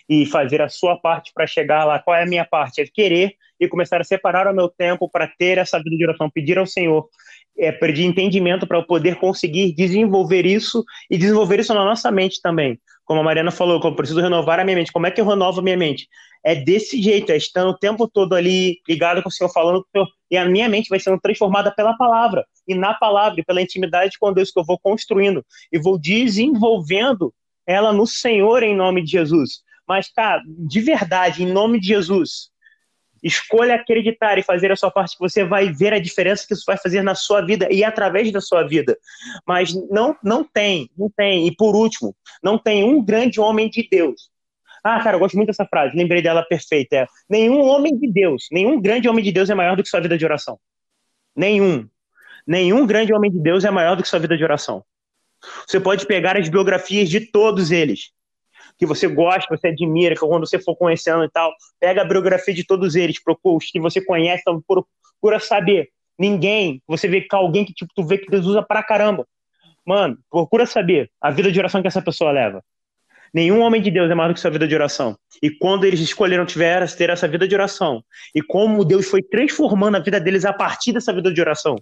[0.10, 2.00] e fazer a sua parte para chegar lá.
[2.00, 2.82] Qual é a minha parte?
[2.82, 6.30] É querer e começar a separar o meu tempo para ter essa vida de oração,
[6.30, 7.08] pedir ao Senhor
[7.58, 12.42] é, de entendimento para eu poder conseguir desenvolver isso e desenvolver isso na nossa mente
[12.42, 12.80] também.
[13.04, 14.92] Como a Mariana falou, eu preciso renovar a minha mente.
[14.92, 16.08] Como é que eu renovo a minha mente?
[16.44, 19.88] É desse jeito, é estando o tempo todo ali ligado com o Senhor, falando com
[19.88, 23.46] o Senhor, e a minha mente vai sendo transformada pela palavra, e na palavra, e
[23.46, 27.34] pela intimidade com Deus que eu vou construindo, e vou desenvolvendo
[27.66, 29.62] ela no Senhor em nome de Jesus.
[29.88, 32.52] Mas, cara, de verdade, em nome de Jesus,
[33.24, 36.64] Escolha acreditar e fazer a sua parte, que você vai ver a diferença que isso
[36.66, 38.98] vai fazer na sua vida e através da sua vida.
[39.46, 41.48] Mas não, não tem, não tem.
[41.48, 44.30] E por último, não tem um grande homem de Deus.
[44.84, 46.96] Ah, cara, eu gosto muito dessa frase, lembrei dela perfeita.
[46.96, 50.00] É, nenhum homem de Deus, nenhum grande homem de Deus é maior do que sua
[50.00, 50.60] vida de oração.
[51.36, 51.88] Nenhum.
[52.46, 54.84] Nenhum grande homem de Deus é maior do que sua vida de oração.
[55.68, 58.12] Você pode pegar as biografias de todos eles
[58.78, 62.54] que você gosta, você admira, que quando você for conhecendo e tal, pega a biografia
[62.54, 65.90] de todos eles, procura os que você conhece, então, procura saber.
[66.18, 69.28] Ninguém, você vê que alguém que tipo, tu vê que Deus usa pra caramba.
[69.86, 72.64] Mano, procura saber a vida de oração que essa pessoa leva.
[73.34, 75.18] Nenhum homem de Deus é maior do que sua vida de oração.
[75.42, 78.04] E quando eles escolheram tiver, ter essa vida de oração,
[78.34, 81.76] e como Deus foi transformando a vida deles a partir dessa vida de oração.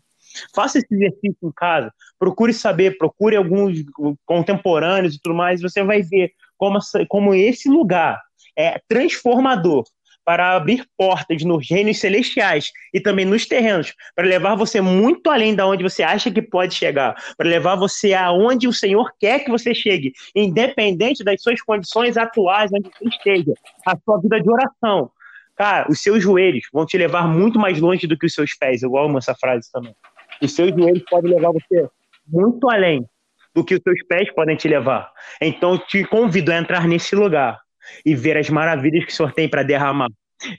[0.54, 3.84] Faça esse exercício em casa, procure saber, procure alguns
[4.26, 8.22] contemporâneos e tudo mais, você vai ver como, como esse lugar
[8.58, 9.84] é transformador
[10.26, 15.54] para abrir portas nos reinos celestiais e também nos terrenos, para levar você muito além
[15.54, 19.52] da onde você acha que pode chegar, para levar você aonde o Senhor quer que
[19.52, 23.54] você chegue, independente das suas condições atuais, onde você esteja,
[23.86, 25.12] a sua vida de oração.
[25.56, 28.82] Cara, os seus joelhos vão te levar muito mais longe do que os seus pés.
[28.82, 29.96] Eu amo essa frase também.
[30.42, 31.88] Os seus joelhos podem levar você
[32.28, 33.08] muito além
[33.56, 35.10] do que os seus pés podem te levar.
[35.42, 37.58] Então, te convido a entrar nesse lugar
[38.06, 40.10] e ver as maravilhas que o Senhor tem para derramar.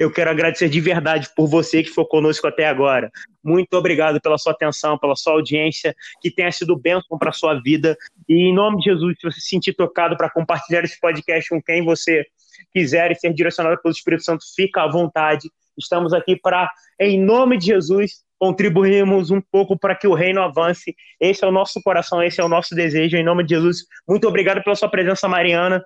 [0.01, 3.11] Eu quero agradecer de verdade por você que ficou conosco até agora.
[3.45, 7.61] Muito obrigado pela sua atenção, pela sua audiência, que tenha sido bênção para a sua
[7.61, 7.97] vida.
[8.27, 11.63] E em nome de Jesus, se você se sentir tocado para compartilhar esse podcast com
[11.63, 12.25] quem você
[12.73, 15.51] quiser e ser direcionado pelo Espírito Santo, fica à vontade.
[15.79, 20.95] Estamos aqui para, em nome de Jesus, contribuirmos um pouco para que o reino avance.
[21.19, 23.85] Esse é o nosso coração, esse é o nosso desejo, em nome de Jesus.
[24.07, 25.85] Muito obrigado pela sua presença, Mariana.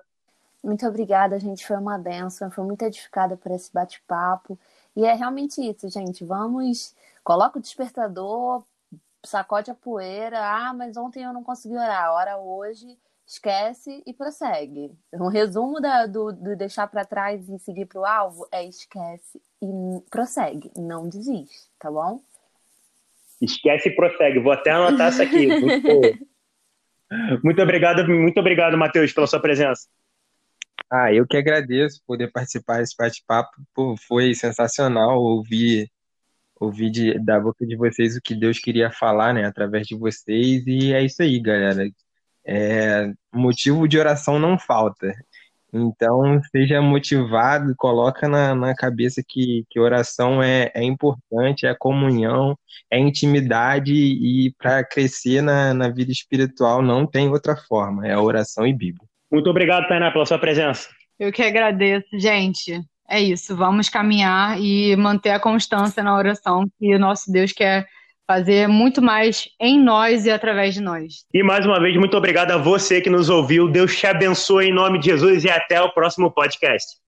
[0.63, 1.65] Muito obrigada, gente.
[1.65, 4.59] Foi uma benção, foi muito edificada por esse bate-papo.
[4.95, 6.23] E é realmente isso, gente.
[6.23, 6.93] Vamos,
[7.23, 8.63] coloca o despertador,
[9.23, 10.39] sacode a poeira.
[10.39, 12.11] Ah, mas ontem eu não consegui orar.
[12.11, 14.91] Ora hoje, esquece e prossegue.
[15.13, 19.41] Um resumo da, do, do deixar para trás e seguir para o alvo é esquece
[19.61, 20.71] e prossegue.
[20.75, 22.19] Não desiste, tá bom?
[23.41, 24.39] Esquece e prossegue.
[24.39, 25.47] Vou até anotar isso aqui.
[25.59, 29.85] Muito, muito obrigado, muito obrigado, Matheus, pela sua presença.
[30.89, 33.51] Ah, eu que agradeço poder participar desse bate-papo.
[34.07, 35.91] Foi sensacional ouvir
[36.61, 40.63] ouvir de, da boca de vocês o que Deus queria falar, né, através de vocês.
[40.67, 41.89] E é isso aí, galera.
[42.45, 45.11] É, motivo de oração não falta.
[45.73, 52.57] Então, seja motivado, coloca na, na cabeça que, que oração é, é importante, é comunhão,
[52.91, 58.67] é intimidade e para crescer na, na vida espiritual não tem outra forma, é oração
[58.67, 59.07] e Bíblia.
[59.31, 60.89] Muito obrigado, Tainá, pela sua presença.
[61.17, 62.81] Eu que agradeço, gente.
[63.09, 67.85] É isso, vamos caminhar e manter a constância na oração que o nosso Deus quer
[68.31, 71.25] fazer muito mais em nós e através de nós.
[71.33, 73.67] E mais uma vez, muito obrigado a você que nos ouviu.
[73.67, 76.95] Deus te abençoe em nome de Jesus e até o próximo podcast.